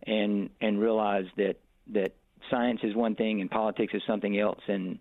and 0.05 0.49
and 0.61 0.79
realize 0.79 1.25
that 1.37 1.57
that 1.93 2.13
science 2.49 2.79
is 2.83 2.95
one 2.95 3.15
thing 3.15 3.41
and 3.41 3.49
politics 3.49 3.93
is 3.93 4.01
something 4.07 4.37
else, 4.39 4.61
and 4.67 4.99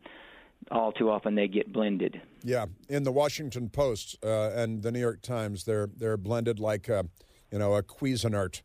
all 0.70 0.92
too 0.92 1.10
often 1.10 1.34
they 1.34 1.48
get 1.48 1.72
blended. 1.72 2.20
Yeah, 2.44 2.66
in 2.88 3.04
the 3.04 3.12
Washington 3.12 3.70
Post 3.70 4.18
uh, 4.22 4.50
and 4.54 4.82
the 4.82 4.92
New 4.92 5.00
York 5.00 5.22
Times, 5.22 5.64
they're 5.64 5.88
they're 5.96 6.16
blended 6.16 6.60
like 6.60 6.88
a, 6.88 7.06
you 7.50 7.58
know 7.58 7.74
a 7.74 7.82
Cuisinart. 7.82 8.62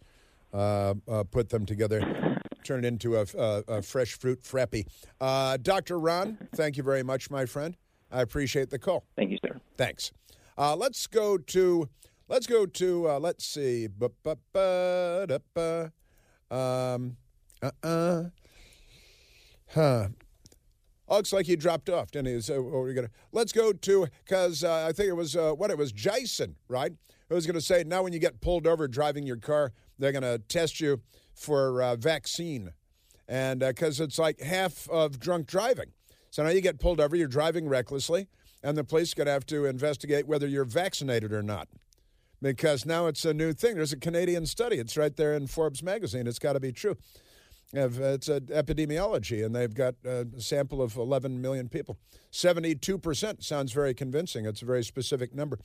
Uh, 0.54 0.94
uh, 1.10 1.24
put 1.26 1.50
them 1.50 1.66
together, 1.66 2.00
turn 2.68 2.84
it 2.84 2.88
into 2.88 3.16
a, 3.18 3.26
a, 3.38 3.64
a 3.68 3.82
fresh 3.82 4.14
fruit 4.14 4.44
frappy. 4.44 4.86
Uh, 5.22 5.58
Dr. 5.58 6.00
Ron, 6.00 6.38
thank 6.56 6.78
you 6.78 6.84
very 6.84 7.04
much, 7.04 7.32
my 7.32 7.46
friend. 7.46 7.78
I 8.12 8.22
appreciate 8.22 8.70
the 8.70 8.80
call. 8.80 9.06
Thank 9.16 9.32
you, 9.32 9.38
sir. 9.46 9.60
Thanks. 9.78 10.12
Uh, 10.58 10.76
let's 10.76 11.08
go 11.08 11.38
to 11.38 11.90
let's 12.28 12.48
go 12.48 12.66
to 12.66 13.10
uh, 13.10 13.20
let's 13.20 13.46
see. 13.46 13.88
Um, 16.50 17.18
uh-uh. 17.62 18.24
Huh. 19.74 20.08
Looks 21.10 21.32
like 21.32 21.46
he 21.46 21.56
dropped 21.56 21.90
off, 21.90 22.12
didn't 22.12 22.28
he? 22.34 22.42
So 22.42 22.62
we're 22.62 22.94
gonna 22.94 23.10
let's 23.32 23.52
go 23.54 23.72
to 23.72 24.08
because 24.26 24.64
uh, 24.64 24.86
I 24.88 24.92
think 24.92 25.10
it 25.10 25.14
was 25.14 25.36
uh, 25.36 25.52
what 25.54 25.72
it 25.72 25.78
was 25.78 25.92
Jason, 25.92 26.56
right? 26.68 26.92
Who 27.30 27.36
was 27.36 27.46
gonna 27.46 27.62
say 27.62 27.84
now 27.86 28.04
when 28.04 28.14
you 28.14 28.20
get 28.20 28.42
pulled 28.42 28.68
over 28.68 28.88
driving 28.88 29.26
your 29.26 29.38
car, 29.38 29.72
they're 30.00 30.12
gonna 30.12 30.40
test 30.40 30.80
you 30.82 31.02
for 31.38 31.82
uh, 31.82 31.96
vaccine, 31.96 32.72
and 33.28 33.60
because 33.60 34.02
uh, 34.02 34.06
it's 34.06 34.18
like 34.18 34.42
half 34.42 34.90
of 34.90 35.20
drunk 35.20 35.48
driving. 35.48 35.92
So 36.30 36.44
now 36.44 36.50
you 36.50 36.62
get 36.62 36.80
pulled 36.80 37.00
over, 37.00 37.16
you're 37.16 37.28
driving 37.28 37.70
recklessly, 37.70 38.28
and 38.64 38.78
the 38.78 38.84
police 38.84 39.14
going 39.14 39.28
to 39.28 39.32
have 39.32 39.46
to 39.48 39.66
investigate 39.66 40.28
whether 40.28 40.48
you're 40.48 40.66
vaccinated 40.66 41.32
or 41.32 41.44
not. 41.44 41.68
Because 42.42 42.86
now 42.86 43.08
it's 43.08 43.26
a 43.26 43.34
new 43.34 43.54
thing. 43.54 43.76
There's 43.76 43.94
a 43.94 43.98
Canadian 43.98 44.46
study. 44.46 44.78
It's 44.78 44.98
right 44.98 45.16
there 45.16 45.34
in 45.34 45.48
Forbes 45.48 45.82
magazine. 45.82 46.28
It's 46.28 46.38
got 46.38 46.54
to 46.54 46.60
be 46.60 46.72
true. 46.72 46.96
It's 47.74 48.30
an 48.30 48.46
epidemiology, 48.48 49.46
and 49.46 49.56
they've 49.56 49.74
got 49.74 49.96
a 50.06 50.28
sample 50.38 50.82
of 50.82 50.96
11 50.96 51.42
million 51.42 51.68
people. 51.68 51.98
72% 52.32 53.44
sounds 53.44 53.72
very 53.74 53.94
convincing. 53.94 54.46
It's 54.46 54.62
a 54.62 54.66
very 54.66 54.84
specific 54.84 55.34
number. 55.34 55.60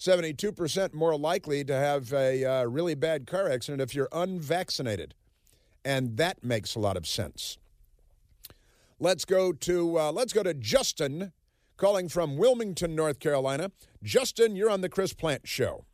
72% 0.00 0.94
more 0.94 1.16
likely 1.16 1.62
to 1.62 1.74
have 1.74 2.12
a 2.14 2.44
uh, 2.44 2.64
really 2.64 2.94
bad 2.94 3.26
car 3.26 3.50
accident 3.50 3.82
if 3.82 3.94
you're 3.94 4.08
unvaccinated. 4.12 5.14
And 5.84 6.16
that 6.16 6.42
makes 6.42 6.74
a 6.74 6.78
lot 6.78 6.96
of 6.96 7.06
sense. 7.06 7.58
Let's 8.98 9.24
go 9.24 9.52
to 9.52 9.98
uh, 9.98 10.12
let's 10.12 10.32
go 10.32 10.42
to 10.42 10.52
Justin 10.52 11.32
calling 11.76 12.08
from 12.08 12.36
Wilmington, 12.36 12.94
North 12.94 13.18
Carolina. 13.18 13.72
Justin, 14.02 14.56
you're 14.56 14.70
on 14.70 14.82
the 14.82 14.88
Chris 14.88 15.14
Plante 15.14 15.46
Show. 15.46 15.84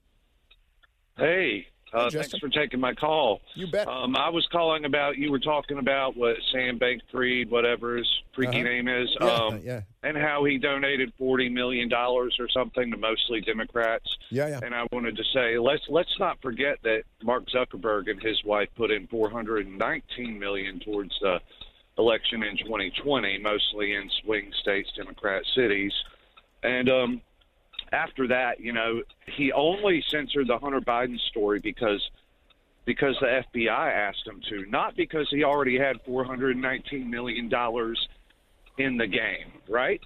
Hey, 1.17 1.69
uh, 1.97 2.11
hey 2.11 2.19
thanks 2.19 2.39
for 2.39 2.49
taking 2.49 2.79
my 2.79 2.93
call. 2.95 3.41
You 3.55 3.67
bet. 3.67 3.89
Um, 3.89 4.17
I 4.17 4.29
was 4.29 4.47
calling 4.53 4.85
about 4.85 5.17
you 5.17 5.31
were 5.31 5.39
talking 5.39 5.79
about 5.79 6.17
what 6.17 6.37
Sam 6.53 6.79
Bankman-Fried, 6.79 7.51
whatever 7.51 7.97
his 7.97 8.09
freaky 8.35 8.61
uh-huh. 8.61 8.63
name 8.63 8.89
is, 8.89 9.09
yeah, 9.21 9.27
um, 9.27 9.61
yeah. 9.65 9.81
and 10.03 10.17
how 10.17 10.45
he 10.45 10.59
donated 10.59 11.13
forty 11.19 11.49
million 11.49 11.89
dollars 11.89 12.37
or 12.39 12.49
something 12.49 12.91
to 12.91 12.97
mostly 12.97 13.41
Democrats. 13.41 14.07
Yeah, 14.31 14.49
yeah. 14.49 14.61
And 14.63 14.75
I 14.75 14.87
wanted 14.93 15.17
to 15.17 15.25
say 15.33 15.59
let's 15.59 15.85
let's 15.89 16.19
not 16.19 16.41
forget 16.43 16.79
that 16.83 17.03
Mark 17.23 17.45
Zuckerberg 17.49 18.11
and 18.11 18.23
his 18.23 18.43
wife 18.45 18.69
put 18.77 18.91
in 18.91 19.07
four 19.07 19.31
hundred 19.31 19.67
and 19.67 19.79
nineteen 19.79 20.39
million 20.39 20.81
towards 20.81 21.19
the 21.21 21.41
election 21.99 22.43
in 22.43 22.59
2020, 22.59 23.39
mostly 23.39 23.95
in 23.95 24.11
swing 24.23 24.53
states, 24.61 24.91
Democrat 24.95 25.43
cities. 25.55 25.93
And 26.63 26.89
um, 26.91 27.23
after 27.93 28.29
that, 28.29 28.61
you 28.61 28.73
know, 28.73 29.03
he 29.37 29.53
only 29.53 30.03
censored 30.11 30.49
the 30.49 30.59
Hunter 30.59 30.81
Biden 30.81 31.19
story 31.31 31.61
because 31.61 32.01
because 32.85 33.17
the 33.21 33.27
FBI 33.27 33.69
asked 33.69 34.25
him 34.25 34.41
to, 34.49 34.65
not 34.71 34.97
because 34.97 35.27
he 35.29 35.43
already 35.43 35.77
had 35.77 35.97
419 36.07 37.11
million 37.11 37.49
dollars 37.49 38.09
in 38.79 38.97
the 38.97 39.09
game, 39.09 39.53
right? 39.69 40.01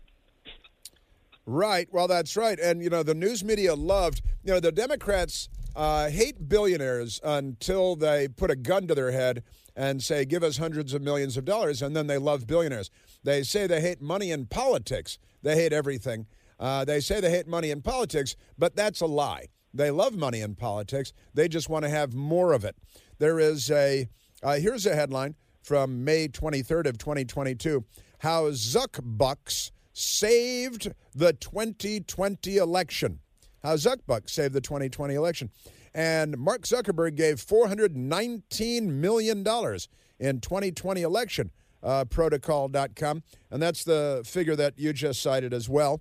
Right. 1.44 1.88
Well, 1.92 2.08
that's 2.08 2.36
right. 2.36 2.58
And 2.58 2.82
you 2.82 2.90
know, 2.90 3.02
the 3.02 3.14
news 3.14 3.44
media 3.44 3.74
loved. 3.74 4.22
You 4.44 4.54
know, 4.54 4.60
the 4.60 4.72
Democrats 4.72 5.48
uh, 5.74 6.08
hate 6.08 6.48
billionaires 6.48 7.20
until 7.22 7.96
they 7.96 8.28
put 8.28 8.50
a 8.50 8.56
gun 8.56 8.86
to 8.86 8.94
their 8.94 9.10
head 9.10 9.42
and 9.76 10.02
say, 10.02 10.24
give 10.24 10.42
us 10.42 10.58
hundreds 10.58 10.94
of 10.94 11.02
millions 11.02 11.36
of 11.36 11.44
dollars, 11.44 11.80
and 11.80 11.94
then 11.94 12.06
they 12.06 12.18
love 12.18 12.46
billionaires. 12.46 12.90
They 13.24 13.42
say 13.42 13.66
they 13.66 13.80
hate 13.80 14.00
money 14.00 14.30
in 14.30 14.46
politics. 14.46 15.18
They 15.42 15.54
hate 15.54 15.72
everything. 15.72 16.26
Uh, 16.60 16.84
they 16.84 17.00
say 17.00 17.20
they 17.20 17.30
hate 17.30 17.48
money 17.48 17.70
in 17.70 17.80
politics, 17.80 18.36
but 18.58 18.76
that's 18.76 19.00
a 19.00 19.06
lie. 19.06 19.46
They 19.72 19.90
love 19.90 20.14
money 20.14 20.42
in 20.42 20.54
politics. 20.54 21.12
They 21.32 21.48
just 21.48 21.68
want 21.68 21.84
to 21.84 21.88
have 21.88 22.14
more 22.14 22.52
of 22.52 22.64
it. 22.64 22.76
There 23.18 23.40
is 23.40 23.70
a, 23.70 24.08
uh, 24.42 24.56
here's 24.56 24.84
a 24.84 24.94
headline 24.94 25.36
from 25.62 26.04
May 26.04 26.28
23rd 26.28 26.86
of 26.86 26.98
2022, 26.98 27.84
how 28.18 28.50
Zuckbucks 28.50 29.70
saved 29.92 30.92
the 31.14 31.32
2020 31.32 32.56
election. 32.56 33.20
How 33.62 33.74
Zuckbucks 33.74 34.30
saved 34.30 34.54
the 34.54 34.60
2020 34.60 35.14
election. 35.14 35.50
And 35.94 36.38
Mark 36.38 36.62
Zuckerberg 36.62 37.16
gave 37.16 37.36
$419 37.36 38.82
million 38.88 39.38
in 39.38 40.40
2020 40.40 41.02
election, 41.02 41.50
uh, 41.82 42.04
protocol.com. 42.04 43.22
And 43.50 43.62
that's 43.62 43.84
the 43.84 44.22
figure 44.24 44.56
that 44.56 44.78
you 44.78 44.92
just 44.92 45.20
cited 45.20 45.52
as 45.52 45.68
well. 45.68 46.00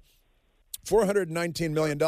$419 0.90 1.72
million 1.72 2.00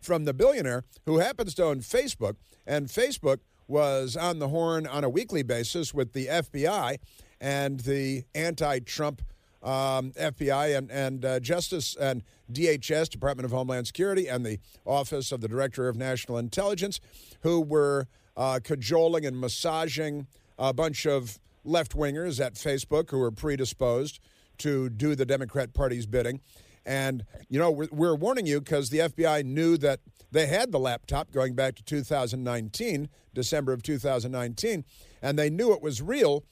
from 0.00 0.24
the 0.24 0.34
billionaire 0.34 0.84
who 1.06 1.18
happens 1.18 1.54
to 1.54 1.64
own 1.64 1.80
Facebook. 1.80 2.36
And 2.66 2.88
Facebook 2.88 3.38
was 3.66 4.16
on 4.16 4.38
the 4.38 4.48
horn 4.48 4.86
on 4.86 5.04
a 5.04 5.08
weekly 5.08 5.42
basis 5.42 5.94
with 5.94 6.12
the 6.12 6.26
FBI 6.26 6.98
and 7.40 7.80
the 7.80 8.24
anti 8.34 8.80
Trump 8.80 9.22
um, 9.62 10.12
FBI 10.12 10.76
and, 10.76 10.90
and 10.90 11.24
uh, 11.24 11.40
Justice 11.40 11.96
and 11.96 12.22
DHS, 12.52 13.08
Department 13.08 13.46
of 13.46 13.50
Homeland 13.52 13.86
Security, 13.86 14.28
and 14.28 14.44
the 14.44 14.58
Office 14.84 15.32
of 15.32 15.40
the 15.40 15.48
Director 15.48 15.88
of 15.88 15.96
National 15.96 16.36
Intelligence, 16.36 17.00
who 17.40 17.60
were 17.60 18.06
uh, 18.36 18.60
cajoling 18.62 19.24
and 19.24 19.40
massaging 19.40 20.26
a 20.58 20.74
bunch 20.74 21.06
of 21.06 21.38
left 21.64 21.96
wingers 21.96 22.44
at 22.44 22.54
Facebook 22.54 23.10
who 23.10 23.18
were 23.18 23.30
predisposed 23.30 24.20
to 24.58 24.90
do 24.90 25.14
the 25.14 25.24
Democrat 25.24 25.72
Party's 25.72 26.06
bidding. 26.06 26.40
And, 26.86 27.24
you 27.48 27.58
know, 27.58 27.70
we're, 27.70 27.88
we're 27.90 28.14
warning 28.14 28.46
you 28.46 28.60
because 28.60 28.90
the 28.90 28.98
FBI 28.98 29.44
knew 29.44 29.76
that 29.78 30.00
they 30.30 30.46
had 30.46 30.72
the 30.72 30.78
laptop 30.78 31.30
going 31.30 31.54
back 31.54 31.76
to 31.76 31.84
2019, 31.84 33.08
December 33.32 33.72
of 33.72 33.82
2019, 33.82 34.84
and 35.22 35.38
they 35.38 35.48
knew 35.50 35.72
it 35.72 35.80
was 35.80 36.02
real 36.02 36.44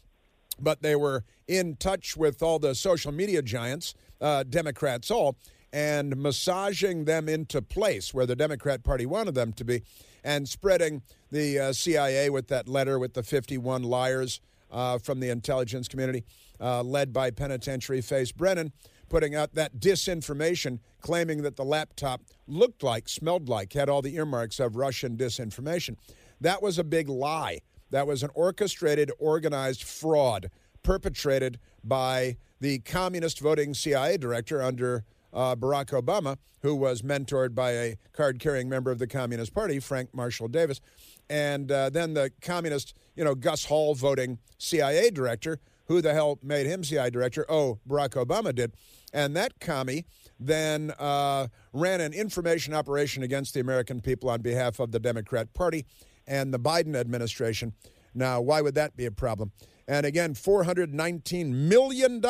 but 0.59 0.83
they 0.83 0.97
were 0.97 1.25
in 1.49 1.77
touch 1.77 2.17
with 2.17 2.43
all 2.43 2.59
the 2.59 2.75
social 2.75 3.13
media 3.13 3.43
giants, 3.43 3.95
uh, 4.21 4.43
Democrats 4.45 5.11
all, 5.11 5.37
and 5.73 6.17
massaging 6.17 7.05
them 7.05 7.29
into 7.29 7.63
place 7.63 8.13
where 8.13 8.27
the 8.27 8.37
Democrat 8.37 8.85
Party 8.85 9.07
wanted 9.07 9.35
them 9.35 9.53
to 9.55 9.65
be, 9.65 9.83
and 10.23 10.49
spreading 10.49 11.03
the 11.31 11.59
uh, 11.59 11.73
CIA 11.73 12.31
with 12.31 12.49
that 12.49 12.69
letter 12.69 12.99
with 12.99 13.15
the 13.15 13.23
51 13.23 13.83
liars 13.83 14.41
uh, 14.71 14.99
from 14.99 15.21
the 15.21 15.31
intelligence 15.31 15.89
community, 15.89 16.25
uh, 16.61 16.83
led 16.83 17.13
by 17.13 17.31
penitentiary 17.31 18.01
face 18.01 18.33
Brennan, 18.33 18.73
putting 19.13 19.35
out 19.35 19.55
that 19.55 19.79
disinformation, 19.79 20.79
claiming 21.03 21.43
that 21.43 21.57
the 21.57 21.65
laptop 21.65 22.23
looked 22.47 22.83
like, 22.83 23.11
smelled 23.11 23.47
like, 23.47 23.75
had 23.75 23.91
all 23.91 24.01
the 24.01 24.17
earmarks 24.17 24.59
of 24.59 24.75
Russian 24.75 25.19
disinformation. 25.19 25.97
That 26.41 26.63
was 26.63 26.79
a 26.79 26.85
big 26.85 27.11
lie. 27.11 27.59
that 27.91 28.07
was 28.07 28.23
an 28.23 28.31
orchestrated, 28.35 29.13
organized 29.19 29.83
fraud 29.83 30.51
perpetrated 30.83 31.59
by 31.85 32.39
the 32.59 32.79
communist 32.79 33.39
voting 33.39 33.75
CIA 33.75 34.17
director 34.17 34.63
under 34.63 35.05
uh, 35.31 35.55
Barack 35.57 35.91
Obama, 35.91 36.39
who 36.63 36.75
was 36.75 37.03
mentored 37.03 37.55
by 37.55 37.73
a 37.73 37.97
card 38.15 38.39
carrying 38.39 38.71
member 38.71 38.91
of 38.91 38.99
the 38.99 39.07
Communist 39.07 39.53
Party, 39.53 39.79
Frank 39.79 40.15
Marshall 40.15 40.49
Davis, 40.49 40.81
and 41.29 41.71
uh, 41.71 41.91
then 41.91 42.15
the 42.15 42.31
communist, 42.41 42.95
you 43.15 43.25
know, 43.25 43.35
Gus 43.35 43.67
Hall 43.67 43.95
voting 43.95 44.39
CIA 44.57 45.11
director. 45.11 45.59
Who 45.89 46.01
the 46.01 46.15
hell 46.15 46.39
made 46.43 46.65
him 46.67 46.83
CIA 46.83 47.11
director? 47.11 47.45
Oh, 47.51 47.79
Barack 47.87 48.11
Obama 48.11 48.55
did. 48.55 48.73
And 49.13 49.37
that 49.37 49.61
commie 49.61 50.05
then 50.41 50.93
uh, 50.99 51.49
ran 51.73 52.01
an 52.01 52.13
information 52.13 52.75
operation 52.75 53.23
against 53.23 53.55
the 53.55 53.61
American 53.61 54.01
people 54.01 54.31
on 54.31 54.41
behalf 54.41 54.81
of 54.81 54.91
the 54.93 54.99
Democrat 54.99 55.53
Party 55.55 55.85
and 56.27 56.53
the 56.53 56.59
Biden 56.59 56.97
administration. 56.97 57.75
Now, 58.15 58.41
why 58.41 58.61
would 58.61 58.75
that 58.75 58.97
be 58.97 59.07
a 59.07 59.11
problem? 59.11 59.53
And 59.89 60.07
again, 60.07 60.35
$419 60.35 61.51
million 61.51 62.23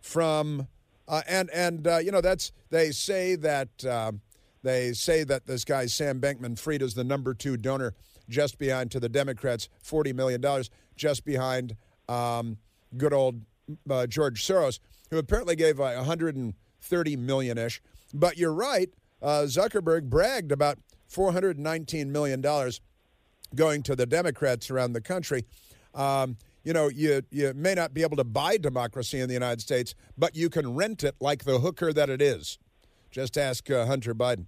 from, 0.00 0.68
uh, 1.08 1.22
and, 1.26 1.50
and 1.50 1.86
uh, 1.86 1.98
you 1.98 2.12
know, 2.12 2.20
that's, 2.20 2.52
they 2.70 2.90
say 2.90 3.36
that, 3.36 3.84
uh, 3.84 4.12
they 4.62 4.92
say 4.92 5.24
that 5.24 5.46
this 5.46 5.64
guy, 5.64 5.86
Sam 5.86 6.20
Bankman 6.20 6.58
Fried, 6.58 6.82
is 6.82 6.94
the 6.94 7.04
number 7.04 7.34
two 7.34 7.56
donor 7.56 7.94
just 8.28 8.58
behind 8.58 8.90
to 8.92 9.00
the 9.00 9.08
Democrats, 9.08 9.68
$40 9.84 10.14
million, 10.14 10.42
just 10.96 11.24
behind 11.24 11.76
um, 12.08 12.58
good 12.96 13.12
old 13.12 13.42
uh, 13.88 14.06
George 14.06 14.46
Soros, 14.46 14.78
who 15.10 15.18
apparently 15.18 15.56
gave 15.56 15.80
uh, 15.80 15.92
130 15.94 17.16
million 17.16 17.58
ish. 17.58 17.80
But 18.12 18.36
you're 18.36 18.54
right, 18.54 18.90
uh, 19.22 19.42
Zuckerberg 19.46 20.04
bragged 20.04 20.52
about 20.52 20.78
419 21.08 22.10
million 22.10 22.40
dollars 22.40 22.80
going 23.54 23.82
to 23.84 23.94
the 23.94 24.06
Democrats 24.06 24.70
around 24.70 24.92
the 24.92 25.00
country. 25.00 25.44
Um, 25.94 26.36
you 26.64 26.72
know, 26.72 26.88
you 26.88 27.22
you 27.30 27.52
may 27.54 27.74
not 27.74 27.92
be 27.94 28.02
able 28.02 28.16
to 28.16 28.24
buy 28.24 28.56
democracy 28.56 29.20
in 29.20 29.28
the 29.28 29.34
United 29.34 29.60
States, 29.60 29.94
but 30.16 30.34
you 30.34 30.48
can 30.48 30.74
rent 30.74 31.04
it 31.04 31.14
like 31.20 31.44
the 31.44 31.60
hooker 31.60 31.92
that 31.92 32.08
it 32.08 32.22
is. 32.22 32.58
Just 33.10 33.36
ask 33.38 33.70
uh, 33.70 33.86
Hunter 33.86 34.14
Biden. 34.14 34.46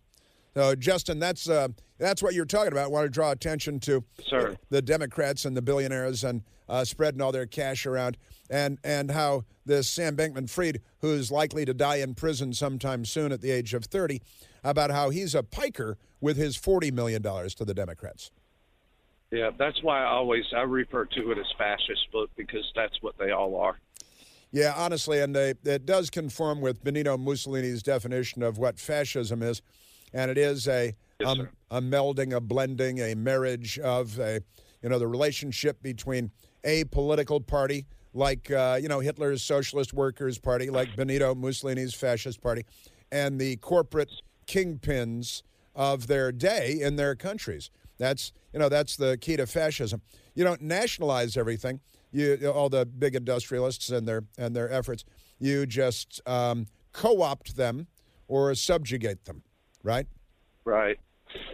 So, 0.55 0.75
Justin, 0.75 1.19
that's 1.19 1.49
uh, 1.49 1.69
that's 1.99 2.23
what 2.23 2.33
you're 2.35 2.47
talking 2.47 2.73
about. 2.73 2.85
I 2.87 2.89
want 2.89 3.05
to 3.05 3.11
draw 3.11 3.31
attention 3.31 3.79
to 3.81 4.03
Sir. 4.27 4.57
the 4.71 4.81
Democrats 4.81 5.45
and 5.45 5.55
the 5.57 5.63
billionaires 5.63 6.25
and 6.25 6.43
uh, 6.69 6.85
spreading 6.85 7.21
all 7.21 7.31
their 7.31 7.47
cash 7.47 7.85
around, 7.85 8.17
and 8.51 8.79
and 8.85 9.11
how 9.11 9.45
this 9.65 9.89
Sam 9.89 10.17
Bankman-Fried, 10.17 10.81
who's 11.01 11.31
likely 11.31 11.65
to 11.65 11.75
die 11.75 11.97
in 11.97 12.15
prison 12.15 12.53
sometime 12.53 13.05
soon 13.05 13.33
at 13.33 13.41
the 13.41 13.51
age 13.51 13.75
of 13.75 13.85
30, 13.85 14.23
about 14.63 14.91
how 14.91 15.11
he's 15.11 15.35
a 15.35 15.43
piker 15.43 15.99
with 16.21 16.37
his 16.37 16.57
40 16.57 16.91
million 16.91 17.23
dollars 17.23 17.55
to 17.57 17.65
the 17.65 17.75
Democrats. 17.75 18.31
Yeah, 19.31 19.51
that's 19.59 19.83
why 19.83 20.03
I 20.03 20.07
always 20.07 20.45
I 20.55 20.63
refer 20.63 21.05
to 21.05 21.31
it 21.33 21.39
as 21.39 21.47
fascist 21.59 22.11
book 22.13 22.31
because 22.37 22.65
that's 22.75 23.03
what 23.03 23.19
they 23.19 23.33
all 23.33 23.57
are. 23.57 23.79
Yeah, 24.53 24.73
honestly, 24.77 25.21
and 25.21 25.35
they, 25.35 25.55
it 25.65 25.85
does 25.85 26.09
conform 26.09 26.61
with 26.61 26.83
Benito 26.83 27.19
Mussolini's 27.19 27.83
definition 27.83 28.43
of 28.45 28.59
what 28.59 28.79
fascism 28.79 29.43
is, 29.43 29.61
and 30.15 30.31
it 30.31 30.39
is 30.39 30.69
a 30.69 30.95
Yes, 31.19 31.31
um, 31.31 31.49
a 31.71 31.81
melding, 31.81 32.35
a 32.35 32.41
blending, 32.41 33.01
a 33.01 33.15
marriage 33.15 33.79
of 33.79 34.19
a 34.19 34.41
you 34.83 34.89
know 34.89 34.99
the 34.99 35.07
relationship 35.07 35.83
between 35.83 36.31
a 36.65 36.85
political 36.85 37.41
party 37.41 37.87
like 38.17 38.51
uh, 38.51 38.79
you 38.81 38.89
know 38.89 39.01
Hitler's 39.01 39.43
Socialist 39.43 39.93
Workers 39.93 40.39
Party, 40.39 40.71
like 40.71 40.97
Benito 40.97 41.35
Mussolini's 41.35 41.95
Fascist 41.95 42.41
Party, 42.41 42.65
and 43.13 43.41
the 43.41 43.57
corporate 43.57 44.11
kingpins 44.47 45.43
of 45.75 46.07
their 46.07 46.33
day 46.33 46.79
in 46.81 46.97
their 46.97 47.15
countries. 47.15 47.71
That's 47.99 48.33
you 48.53 48.59
know 48.59 48.69
that's 48.69 48.97
the 48.97 49.19
key 49.19 49.37
to 49.37 49.47
fascism. 49.47 50.01
You 50.35 50.45
don't 50.45 50.63
nationalize 50.63 51.37
everything. 51.37 51.81
You 52.13 52.51
all 52.53 52.69
the 52.69 52.87
big 52.87 53.15
industrialists 53.15 53.91
and 53.91 54.09
their 54.09 54.25
and 54.39 54.57
their 54.57 54.71
efforts. 54.73 55.05
You 55.39 55.67
just 55.67 56.21
um, 56.27 56.67
co-opt 56.93 57.57
them 57.57 57.89
or 58.27 58.55
subjugate 58.55 59.27
them, 59.27 59.43
right? 59.83 60.07
Right. 60.65 60.99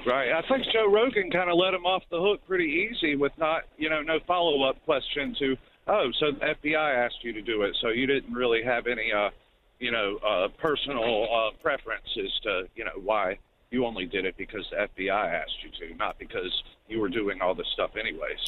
Right. 0.07 0.33
I 0.33 0.43
think 0.49 0.65
Joe 0.73 0.91
Rogan 0.91 1.31
kind 1.31 1.51
of 1.51 1.57
let 1.57 1.75
him 1.75 1.85
off 1.85 2.03
the 2.11 2.21
hook 2.21 2.41
pretty 2.47 2.89
easy 2.91 3.17
with 3.17 3.33
not, 3.39 3.63
you 3.79 3.89
know, 3.89 4.03
no 4.03 4.19
follow 4.27 4.63
up 4.63 4.83
question 4.85 5.35
to, 5.39 5.57
oh, 5.87 6.11
so 6.19 6.33
the 6.33 6.55
FBI 6.71 7.07
asked 7.07 7.23
you 7.23 7.33
to 7.33 7.43
do 7.43 7.63
it, 7.63 7.77
so 7.81 7.89
you 7.89 8.07
didn't 8.07 8.33
really 8.33 8.63
have 8.63 8.87
any, 8.87 9.13
uh, 9.13 9.31
you 9.79 9.91
know, 9.91 10.17
uh, 10.19 10.49
personal 10.59 11.27
uh, 11.33 11.51
preference 11.63 12.07
as 12.19 12.41
to, 12.43 12.69
you 12.75 12.85
know, 12.85 13.01
why 13.03 13.39
you 13.71 13.87
only 13.87 14.07
did 14.07 14.25
it 14.25 14.37
because 14.37 14.67
the 14.71 14.77
FBI 15.05 15.35
asked 15.35 15.63
you 15.63 15.89
to, 15.89 15.95
not 15.97 16.19
because 16.19 16.63
you 16.89 17.01
were 17.01 17.09
doing 17.09 17.41
all 17.41 17.55
this 17.55 17.67
stuff 17.73 17.93
anyways. 17.99 18.39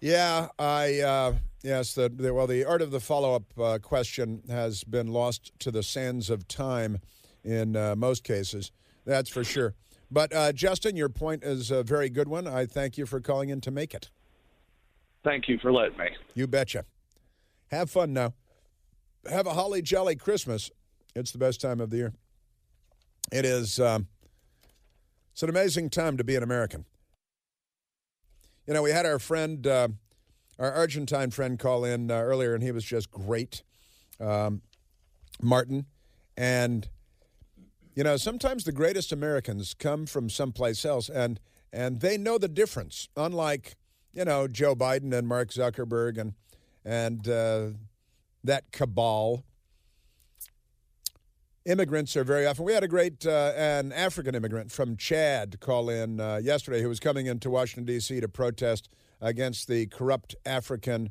Yeah, 0.00 0.48
I 0.58 1.00
uh, 1.00 1.34
yes. 1.62 1.94
The, 1.94 2.10
the 2.10 2.34
well, 2.34 2.46
the 2.46 2.64
art 2.64 2.82
of 2.82 2.90
the 2.90 3.00
follow-up 3.00 3.44
uh, 3.58 3.78
question 3.82 4.42
has 4.48 4.84
been 4.84 5.06
lost 5.06 5.52
to 5.60 5.70
the 5.70 5.82
sands 5.82 6.28
of 6.28 6.46
time 6.46 7.00
in 7.42 7.76
uh, 7.76 7.96
most 7.96 8.22
cases. 8.22 8.72
That's 9.06 9.30
for 9.30 9.42
sure. 9.42 9.74
But 10.10 10.32
uh, 10.34 10.52
Justin, 10.52 10.96
your 10.96 11.08
point 11.08 11.42
is 11.42 11.70
a 11.70 11.82
very 11.82 12.10
good 12.10 12.28
one. 12.28 12.46
I 12.46 12.66
thank 12.66 12.98
you 12.98 13.06
for 13.06 13.20
calling 13.20 13.48
in 13.48 13.60
to 13.62 13.70
make 13.70 13.94
it. 13.94 14.10
Thank 15.26 15.48
you 15.48 15.58
for 15.58 15.72
letting 15.72 15.98
me. 15.98 16.06
You 16.34 16.46
betcha. 16.46 16.84
Have 17.72 17.90
fun 17.90 18.12
now. 18.12 18.34
Have 19.28 19.48
a 19.48 19.54
holly 19.54 19.82
jolly 19.82 20.14
Christmas. 20.14 20.70
It's 21.16 21.32
the 21.32 21.38
best 21.38 21.60
time 21.60 21.80
of 21.80 21.90
the 21.90 21.96
year. 21.96 22.12
It 23.32 23.44
is. 23.44 23.80
Um, 23.80 24.06
it's 25.32 25.42
an 25.42 25.48
amazing 25.48 25.90
time 25.90 26.16
to 26.16 26.22
be 26.22 26.36
an 26.36 26.44
American. 26.44 26.84
You 28.68 28.74
know, 28.74 28.82
we 28.82 28.92
had 28.92 29.04
our 29.04 29.18
friend, 29.18 29.66
uh, 29.66 29.88
our 30.60 30.72
Argentine 30.72 31.32
friend, 31.32 31.58
call 31.58 31.84
in 31.84 32.08
uh, 32.08 32.14
earlier, 32.14 32.54
and 32.54 32.62
he 32.62 32.70
was 32.70 32.84
just 32.84 33.10
great, 33.10 33.64
um, 34.20 34.62
Martin. 35.42 35.86
And 36.36 36.88
you 37.96 38.04
know, 38.04 38.16
sometimes 38.16 38.62
the 38.62 38.70
greatest 38.70 39.10
Americans 39.10 39.74
come 39.74 40.06
from 40.06 40.30
someplace 40.30 40.84
else, 40.84 41.08
and 41.08 41.40
and 41.72 41.98
they 42.00 42.16
know 42.16 42.38
the 42.38 42.46
difference. 42.46 43.08
Unlike 43.16 43.74
you 44.16 44.24
know 44.24 44.48
Joe 44.48 44.74
Biden 44.74 45.12
and 45.12 45.28
Mark 45.28 45.50
Zuckerberg 45.50 46.18
and 46.18 46.32
and 46.84 47.28
uh, 47.28 47.68
that 48.42 48.72
cabal. 48.72 49.44
Immigrants 51.66 52.16
are 52.16 52.22
very 52.22 52.46
often. 52.46 52.64
We 52.64 52.72
had 52.72 52.84
a 52.84 52.88
great 52.88 53.26
uh, 53.26 53.52
an 53.56 53.92
African 53.92 54.34
immigrant 54.34 54.72
from 54.72 54.96
Chad 54.96 55.60
call 55.60 55.90
in 55.90 56.20
uh, 56.20 56.40
yesterday 56.42 56.80
who 56.80 56.88
was 56.88 57.00
coming 57.00 57.26
into 57.26 57.50
Washington 57.50 57.84
D.C. 57.84 58.20
to 58.20 58.28
protest 58.28 58.88
against 59.20 59.68
the 59.68 59.86
corrupt 59.86 60.34
African 60.46 61.10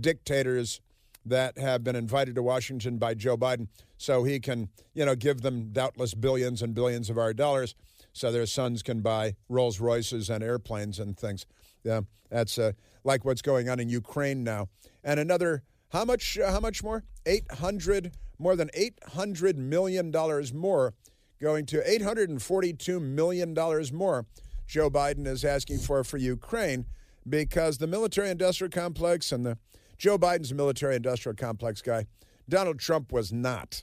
dictators 0.00 0.80
that 1.26 1.58
have 1.58 1.82
been 1.84 1.96
invited 1.96 2.36
to 2.36 2.42
Washington 2.42 2.96
by 2.96 3.12
Joe 3.12 3.36
Biden, 3.36 3.66
so 3.98 4.24
he 4.24 4.40
can 4.40 4.68
you 4.94 5.04
know 5.04 5.16
give 5.16 5.42
them 5.42 5.70
doubtless 5.72 6.14
billions 6.14 6.62
and 6.62 6.74
billions 6.74 7.10
of 7.10 7.18
our 7.18 7.34
dollars, 7.34 7.74
so 8.12 8.32
their 8.32 8.46
sons 8.46 8.82
can 8.82 9.00
buy 9.00 9.34
Rolls 9.48 9.80
Royces 9.80 10.30
and 10.30 10.42
airplanes 10.42 10.98
and 10.98 11.18
things. 11.18 11.44
Yeah, 11.88 12.02
that's 12.28 12.58
uh, 12.58 12.72
like 13.02 13.24
what's 13.24 13.40
going 13.40 13.70
on 13.70 13.80
in 13.80 13.88
Ukraine 13.88 14.44
now, 14.44 14.68
and 15.02 15.18
another 15.18 15.62
how 15.88 16.04
much? 16.04 16.38
Uh, 16.38 16.52
how 16.52 16.60
much 16.60 16.84
more? 16.84 17.02
Eight 17.24 17.50
hundred 17.50 18.12
more 18.38 18.56
than 18.56 18.68
eight 18.74 18.98
hundred 19.14 19.56
million 19.56 20.10
dollars 20.10 20.52
more, 20.52 20.92
going 21.40 21.64
to 21.64 21.90
eight 21.90 22.02
hundred 22.02 22.28
and 22.28 22.42
forty-two 22.42 23.00
million 23.00 23.54
dollars 23.54 23.90
more. 23.90 24.26
Joe 24.66 24.90
Biden 24.90 25.26
is 25.26 25.46
asking 25.46 25.78
for 25.78 26.04
for 26.04 26.18
Ukraine 26.18 26.84
because 27.26 27.78
the 27.78 27.86
military-industrial 27.86 28.70
complex 28.70 29.32
and 29.32 29.46
the 29.46 29.56
Joe 29.96 30.18
Biden's 30.18 30.52
military-industrial 30.52 31.36
complex 31.36 31.80
guy. 31.80 32.04
Donald 32.50 32.78
Trump 32.78 33.12
was 33.12 33.32
not. 33.32 33.82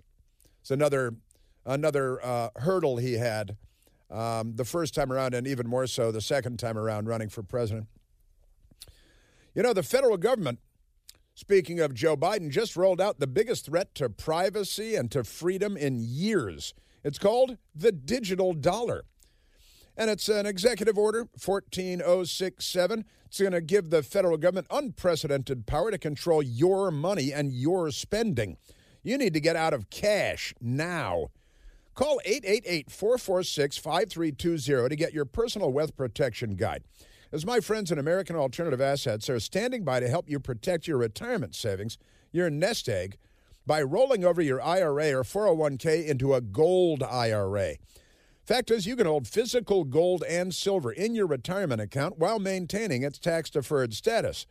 It's 0.62 0.70
another 0.70 1.16
another 1.66 2.24
uh, 2.24 2.50
hurdle 2.58 2.98
he 2.98 3.14
had 3.14 3.58
um, 4.12 4.56
the 4.56 4.66
first 4.66 4.94
time 4.94 5.12
around, 5.12 5.34
and 5.34 5.48
even 5.48 5.68
more 5.68 5.88
so 5.88 6.12
the 6.12 6.22
second 6.22 6.60
time 6.60 6.78
around 6.78 7.08
running 7.08 7.30
for 7.30 7.44
president. 7.44 7.88
You 9.54 9.64
know, 9.64 9.74
the 9.74 9.84
federal 9.84 10.18
government 10.18 10.60
Speaking 11.38 11.82
of 11.82 11.94
Joe 11.94 12.16
Biden, 12.16 12.50
just 12.50 12.78
rolled 12.78 13.02
out 13.02 13.20
the 13.20 13.28
biggest 13.28 13.66
threat 13.66 13.94
to 13.96 14.10
privacy 14.10 14.96
and 14.96 15.12
to 15.12 15.26
freedom 15.26 15.76
in 15.76 16.00
years. 16.00 16.74
It's 17.04 17.20
called 17.20 17.58
the 17.76 17.92
digital 17.92 18.54
dollar. 18.54 19.04
And 19.98 20.10
it's 20.10 20.30
an 20.30 20.46
executive 20.46 20.98
order, 20.98 21.28
14067. 21.38 23.04
It's 23.26 23.42
going 23.42 23.52
to 23.52 23.60
give 23.60 23.90
the 23.90 24.02
federal 24.02 24.38
government 24.38 24.68
unprecedented 24.72 25.68
power 25.68 25.92
to 25.92 25.98
control 25.98 26.42
your 26.42 26.90
money 26.90 27.34
and 27.34 27.52
your 27.52 27.92
spending. 27.92 28.56
You 29.04 29.18
need 29.18 29.34
to 29.34 29.42
get 29.42 29.58
out 29.58 29.74
of 29.74 29.90
cash 29.90 30.54
now. 30.62 31.32
Call 31.96 32.20
888 32.26 32.92
446 32.92 33.78
5320 33.78 34.90
to 34.90 34.96
get 34.98 35.14
your 35.14 35.24
personal 35.24 35.72
wealth 35.72 35.96
protection 35.96 36.56
guide 36.56 36.84
as 37.32 37.46
my 37.46 37.62
friends 37.62 37.90
in 37.90 37.98
American 37.98 38.36
Alternative 38.36 38.82
Assets 38.82 39.30
are 39.30 39.40
standing 39.40 39.86
by 39.86 40.02
to 40.02 40.10
help 40.10 40.30
you 40.30 40.40
protect 40.40 40.88
your 40.88 40.98
retirement 40.98 41.56
savings, 41.56 41.98
your 42.34 42.50
nest 42.50 42.90
egg, 42.90 43.18
by 43.66 43.82
rolling 43.82 44.26
over 44.26 44.42
your 44.42 44.62
IRA 44.62 45.14
or 45.14 45.24
401k 45.24 46.06
into 46.06 46.34
a 46.34 46.42
gold 46.42 47.02
IRA. 47.02 47.76
Fact 48.46 48.72
is, 48.72 48.86
you 48.86 48.96
can 48.96 49.08
hold 49.08 49.28
physical 49.28 49.86
gold 49.86 50.24
and 50.28 50.54
silver 50.54 50.92
in 50.92 51.16
your 51.16 51.28
retirement 51.28 51.82
account 51.82 52.20
while 52.20 52.40
maintaining 52.40 53.04
its 53.04 53.18
tax 53.18 53.50
deferred 53.50 53.94
status. 53.94 54.46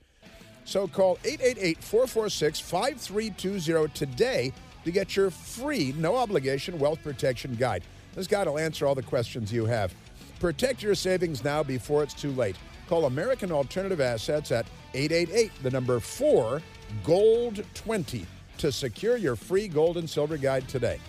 So 0.65 0.89
call 0.89 1.19
888 1.25 1.85
446 1.85 2.61
5320 2.61 3.89
today 3.93 4.53
to 4.85 4.91
get 4.91 5.17
your 5.17 5.31
free, 5.31 5.95
no 5.97 6.17
obligation 6.17 6.79
wealth 6.79 7.03
protection 7.03 7.55
guide. 7.55 7.83
This 8.15 8.27
guide 8.27 8.47
will 8.47 8.59
answer 8.59 8.87
all 8.87 8.95
the 8.95 9.03
questions 9.03 9.53
you 9.53 9.67
have. 9.67 9.95
Protect 10.41 10.83
your 10.83 10.95
savings 10.95 11.43
now 11.43 11.63
before 11.63 12.03
it's 12.03 12.15
too 12.15 12.33
late. 12.33 12.57
Call 12.89 13.07
American 13.07 13.51
Alternative 13.51 14.01
Assets 14.01 14.53
at 14.53 14.67
888, 14.93 15.51
the 15.63 15.71
number 15.71 16.01
4, 16.01 16.61
Gold 17.03 17.65
20 17.75 18.27
to 18.59 18.71
secure 18.71 19.17
your 19.17 19.37
free 19.37 19.69
gold 19.69 19.97
and 19.97 20.09
silver 20.09 20.37
guide 20.37 20.69
today. 20.69 21.01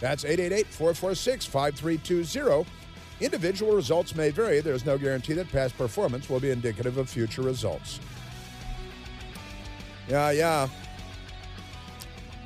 That's 0.00 0.24
888 0.24 0.66
446 0.66 1.46
5320. 1.46 2.70
Individual 3.20 3.74
results 3.74 4.14
may 4.14 4.30
vary. 4.30 4.60
There's 4.60 4.84
no 4.84 4.98
guarantee 4.98 5.34
that 5.34 5.50
past 5.50 5.76
performance 5.78 6.28
will 6.28 6.40
be 6.40 6.50
indicative 6.50 6.98
of 6.98 7.08
future 7.08 7.42
results. 7.42 8.00
Yeah, 10.08 10.30
yeah. 10.32 10.68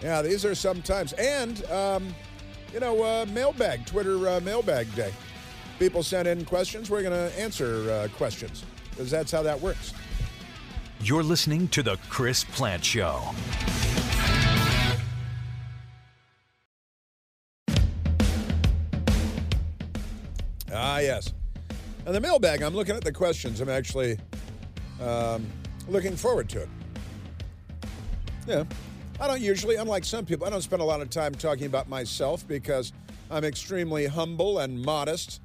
Yeah, 0.03 0.23
these 0.23 0.45
are 0.45 0.55
sometimes. 0.55 1.13
And, 1.15 1.65
um, 1.67 2.15
you 2.73 2.81
know, 2.81 3.03
uh, 3.03 3.27
mailbag, 3.33 3.87
Twitter 3.87 4.29
uh, 4.29 4.41
mailbag 4.41 4.95
day. 4.95 5.13
People 5.79 6.03
send 6.03 6.29
in 6.29 6.45
questions. 6.45 6.91
We're 6.91 7.03
going 7.03 7.31
to 7.31 7.41
answer 7.41 7.91
uh, 7.91 8.09
questions 8.17 8.65
because 8.91 9.11
that's 9.11 9.31
how 9.31 9.43
that 9.43 9.61
works. 9.61 9.93
You're 11.01 11.23
listening 11.23 11.69
to 11.69 11.83
The 11.83 11.97
Chris 12.09 12.45
Plante 12.45 12.85
Show. 12.85 13.23
Ah, 20.73 20.99
yes. 20.99 21.33
And 22.07 22.15
the 22.15 22.21
mailbag, 22.21 22.63
I'm 22.63 22.75
looking 22.75 22.97
at 22.97 23.05
the 23.05 23.13
questions. 23.13 23.61
I'm 23.61 23.69
actually 23.69 24.19
um, 25.01 25.47
looking 25.89 26.17
forward 26.17 26.49
to 26.51 26.63
it. 26.63 26.69
Yeah. 28.47 28.65
I 29.21 29.27
don't 29.27 29.41
usually, 29.41 29.75
unlike 29.75 30.05
some 30.05 30.25
people, 30.25 30.47
I 30.47 30.51
don't 30.51 30.63
spend 30.63 30.81
a 30.81 30.85
lot 30.85 31.01
of 31.01 31.11
time 31.11 31.35
talking 31.35 31.67
about 31.67 31.89
myself 31.89 32.47
because 32.47 32.93
I'm 33.33 33.43
extremely 33.43 34.07
humble 34.07 34.61
and 34.61 34.81
modest. 34.81 35.41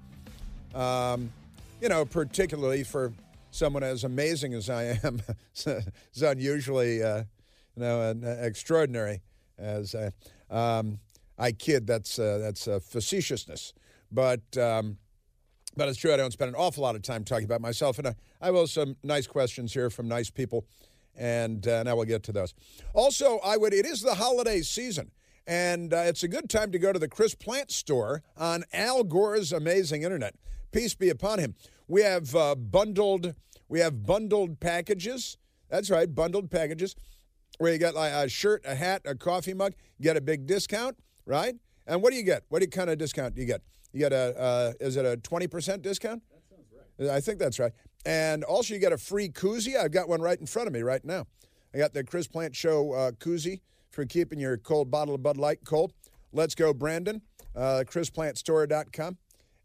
Um, 0.75 1.31
you 1.81 1.89
know, 1.89 2.05
particularly 2.05 2.83
for 2.83 3.13
someone 3.49 3.81
as 3.81 4.03
amazing 4.03 4.53
as 4.53 4.69
I 4.69 4.99
am, 5.03 5.23
it's 5.53 6.21
unusually, 6.21 7.01
uh, 7.01 7.23
you 7.75 7.81
know, 7.81 8.11
an, 8.11 8.23
uh, 8.23 8.37
extraordinary. 8.41 9.21
As 9.57 9.95
I, 9.95 10.11
um, 10.49 10.99
I 11.39 11.51
kid, 11.51 11.87
that's 11.87 12.19
uh, 12.19 12.37
that's 12.39 12.67
uh, 12.67 12.79
facetiousness, 12.79 13.73
but 14.11 14.55
um, 14.57 14.97
but 15.75 15.89
it's 15.89 15.97
true. 15.97 16.13
I 16.13 16.17
don't 16.17 16.31
spend 16.31 16.49
an 16.49 16.55
awful 16.55 16.83
lot 16.83 16.95
of 16.95 17.01
time 17.01 17.23
talking 17.23 17.45
about 17.45 17.61
myself, 17.61 17.97
and 17.97 18.07
I, 18.07 18.15
I 18.41 18.51
will 18.51 18.67
some 18.67 18.97
nice 19.03 19.27
questions 19.27 19.73
here 19.73 19.89
from 19.89 20.07
nice 20.07 20.29
people, 20.29 20.65
and 21.15 21.67
uh, 21.67 21.83
now 21.83 21.95
we'll 21.95 22.05
get 22.05 22.23
to 22.23 22.31
those. 22.31 22.53
Also, 22.93 23.39
I 23.43 23.57
would. 23.57 23.73
It 23.73 23.85
is 23.85 24.01
the 24.01 24.15
holiday 24.15 24.61
season. 24.61 25.11
And 25.45 25.93
uh, 25.93 26.03
it's 26.05 26.23
a 26.23 26.27
good 26.29 26.49
time 26.49 26.71
to 26.71 26.79
go 26.79 26.93
to 26.93 26.99
the 26.99 27.09
Chris 27.09 27.35
Plante 27.35 27.71
store 27.71 28.23
on 28.37 28.63
Al 28.71 29.03
Gore's 29.03 29.51
amazing 29.51 30.03
internet. 30.03 30.35
Peace 30.71 30.95
be 30.95 31.09
upon 31.09 31.39
him. 31.39 31.55
We 31.87 32.01
have 32.01 32.33
uh, 32.33 32.55
bundled. 32.55 33.35
We 33.67 33.79
have 33.81 34.05
bundled 34.05 34.59
packages. 34.59 35.37
That's 35.69 35.89
right, 35.89 36.13
bundled 36.13 36.49
packages, 36.49 36.95
where 37.57 37.73
you 37.73 37.79
get 37.79 37.95
like 37.95 38.13
a 38.13 38.29
shirt, 38.29 38.63
a 38.65 38.75
hat, 38.75 39.01
a 39.05 39.15
coffee 39.15 39.53
mug. 39.53 39.73
You 39.97 40.03
get 40.03 40.17
a 40.17 40.21
big 40.21 40.45
discount, 40.45 40.97
right? 41.25 41.55
And 41.87 42.01
what 42.01 42.11
do 42.11 42.17
you 42.17 42.23
get? 42.23 42.43
What 42.49 42.69
kind 42.71 42.89
of 42.89 42.97
discount 42.97 43.35
do 43.35 43.41
you 43.41 43.47
get? 43.47 43.61
You 43.91 43.99
get 43.99 44.13
a 44.13 44.39
uh, 44.39 44.73
is 44.79 44.95
it 44.95 45.05
a 45.05 45.17
twenty 45.17 45.47
percent 45.47 45.81
discount? 45.81 46.23
That 46.31 46.41
sounds 46.49 47.09
right. 47.09 47.09
I 47.09 47.19
think 47.19 47.39
that's 47.39 47.59
right. 47.59 47.73
And 48.05 48.43
also, 48.43 48.73
you 48.73 48.79
get 48.79 48.91
a 48.91 48.97
free 48.97 49.29
koozie. 49.29 49.77
I've 49.77 49.91
got 49.91 50.09
one 50.09 50.21
right 50.21 50.39
in 50.39 50.45
front 50.45 50.67
of 50.67 50.73
me 50.73 50.81
right 50.81 51.03
now. 51.03 51.25
I 51.73 51.77
got 51.77 51.93
the 51.93 52.03
Chris 52.03 52.27
Plante 52.27 52.55
Show 52.55 52.91
uh, 52.91 53.11
koozie 53.11 53.61
for 53.89 54.05
keeping 54.05 54.39
your 54.39 54.57
cold 54.57 54.91
bottle 54.91 55.15
of 55.15 55.23
Bud 55.23 55.37
Light 55.37 55.59
cold. 55.65 55.93
Let's 56.31 56.55
go, 56.55 56.73
Brandon. 56.73 57.21
Uh, 57.55 57.83
ChrisPlanteStore.com. 57.87 59.17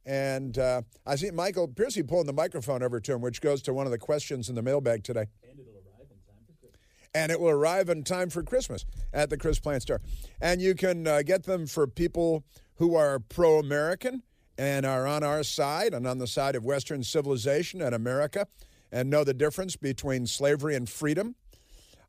And 0.05 0.59
uh, 0.59 0.82
I 1.07 1.16
see 1.16 1.30
Michael 1.30 1.68
Piercy 1.68 2.03
pulling 2.03 2.26
the 2.26 2.32
microphone 2.32 2.82
over 2.82 3.01
to 3.01 3.12
him, 3.12 3.20
which 3.20 3.41
goes 3.41 3.61
to 3.62 3.74
one 3.74 3.86
of 3.86 3.93
the 3.93 3.99
questions 3.99 4.49
in 4.49 4.55
the 4.55 4.62
mailbag 4.62 5.05
today. 5.05 5.26
And 5.43 5.59
it'll 5.59 5.74
arrive 5.74 6.11
in 6.11 6.18
time 6.26 6.45
for 6.47 6.55
Christmas. 6.61 6.80
And 7.14 7.32
it 7.32 7.41
will 7.41 7.51
arrive 7.51 7.89
in 7.89 8.05
time 8.05 8.30
for 8.30 8.43
Christmas 8.43 8.86
at 9.12 9.28
the 9.28 9.36
Chris 9.36 9.59
Plante 9.59 9.82
Store. 9.82 10.01
And 10.41 10.62
you 10.62 10.74
can 10.74 11.07
uh, 11.07 11.22
get 11.22 11.45
them 11.45 11.66
for 11.66 11.86
people 11.86 12.45
who 12.76 12.95
are 12.95 13.18
pro 13.18 13.59
American 13.59 14.22
and 14.59 14.85
are 14.85 15.07
on 15.07 15.23
our 15.23 15.45
side 15.45 15.95
and 15.95 16.07
on 16.07 16.19
the 16.19 16.27
side 16.27 16.57
of 16.57 16.65
Western 16.65 17.05
civilization 17.05 17.81
and 17.81 17.95
America 17.95 18.47
and 18.91 19.09
know 19.09 19.23
the 19.23 19.33
difference 19.33 19.77
between 19.77 20.27
slavery 20.27 20.75
and 20.75 20.89
freedom. 20.89 21.37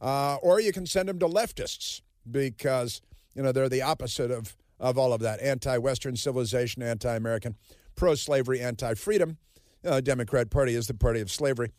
Uh, 0.01 0.37
or 0.41 0.59
you 0.59 0.71
can 0.71 0.85
send 0.85 1.07
them 1.07 1.19
to 1.19 1.27
leftists 1.27 2.01
because, 2.29 3.01
you 3.35 3.43
know, 3.43 3.51
they're 3.51 3.69
the 3.69 3.81
opposite 3.81 4.31
of, 4.31 4.55
of 4.79 4.97
all 4.97 5.13
of 5.13 5.21
that 5.21 5.39
anti 5.41 5.77
Western 5.77 6.15
civilization, 6.15 6.81
anti 6.81 7.15
American, 7.15 7.55
pro 7.95 8.15
slavery, 8.15 8.61
anti 8.61 8.93
freedom. 8.95 9.37
The 9.83 10.01
Democrat 10.01 10.49
Party 10.49 10.73
is 10.73 10.87
the 10.87 10.93
party 10.93 11.21
of 11.21 11.29
slavery. 11.29 11.71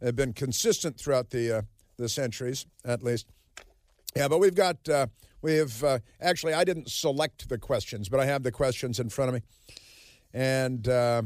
They've 0.00 0.14
been 0.14 0.32
consistent 0.32 0.98
throughout 0.98 1.30
the, 1.30 1.58
uh, 1.58 1.62
the 1.96 2.08
centuries, 2.08 2.66
at 2.84 3.02
least. 3.02 3.26
Yeah, 4.16 4.28
but 4.28 4.38
we've 4.38 4.54
got, 4.54 4.88
uh, 4.88 5.06
we 5.42 5.54
have, 5.54 5.84
uh, 5.84 5.98
actually, 6.20 6.54
I 6.54 6.64
didn't 6.64 6.90
select 6.90 7.48
the 7.48 7.58
questions, 7.58 8.08
but 8.08 8.18
I 8.18 8.26
have 8.26 8.42
the 8.42 8.52
questions 8.52 8.98
in 8.98 9.08
front 9.08 9.28
of 9.28 9.34
me. 9.34 9.42
And, 10.32 10.86
uh, 10.88 11.22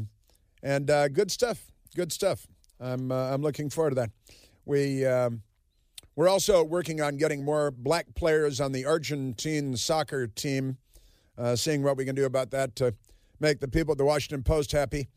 and 0.63 0.89
uh, 0.89 1.07
good 1.09 1.31
stuff, 1.31 1.71
good 1.95 2.11
stuff. 2.11 2.47
I'm, 2.79 3.11
uh, 3.11 3.33
I'm 3.33 3.41
looking 3.41 3.69
forward 3.69 3.91
to 3.91 3.95
that. 3.95 4.09
We, 4.65 5.05
um, 5.05 5.43
we're 6.15 6.29
also 6.29 6.63
working 6.63 7.01
on 7.01 7.17
getting 7.17 7.43
more 7.43 7.71
black 7.71 8.15
players 8.15 8.61
on 8.61 8.71
the 8.71 8.85
Argentine 8.85 9.75
soccer 9.75 10.27
team, 10.27 10.77
uh, 11.37 11.55
seeing 11.55 11.83
what 11.83 11.97
we 11.97 12.05
can 12.05 12.15
do 12.15 12.25
about 12.25 12.51
that 12.51 12.75
to 12.77 12.95
make 13.39 13.59
the 13.59 13.67
people 13.67 13.91
at 13.91 13.97
the 13.97 14.05
Washington 14.05 14.43
Post 14.43 14.71
happy. 14.71 15.09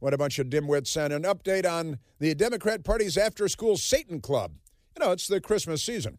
What 0.00 0.12
a 0.12 0.18
bunch 0.18 0.40
of 0.40 0.48
dimwits. 0.48 0.96
And 0.96 1.12
an 1.12 1.22
update 1.22 1.70
on 1.70 1.98
the 2.18 2.34
Democrat 2.34 2.82
Party's 2.82 3.16
after 3.16 3.46
school 3.48 3.76
Satan 3.76 4.20
Club. 4.20 4.52
You 4.98 5.06
know, 5.06 5.12
it's 5.12 5.28
the 5.28 5.40
Christmas 5.40 5.82
season. 5.82 6.18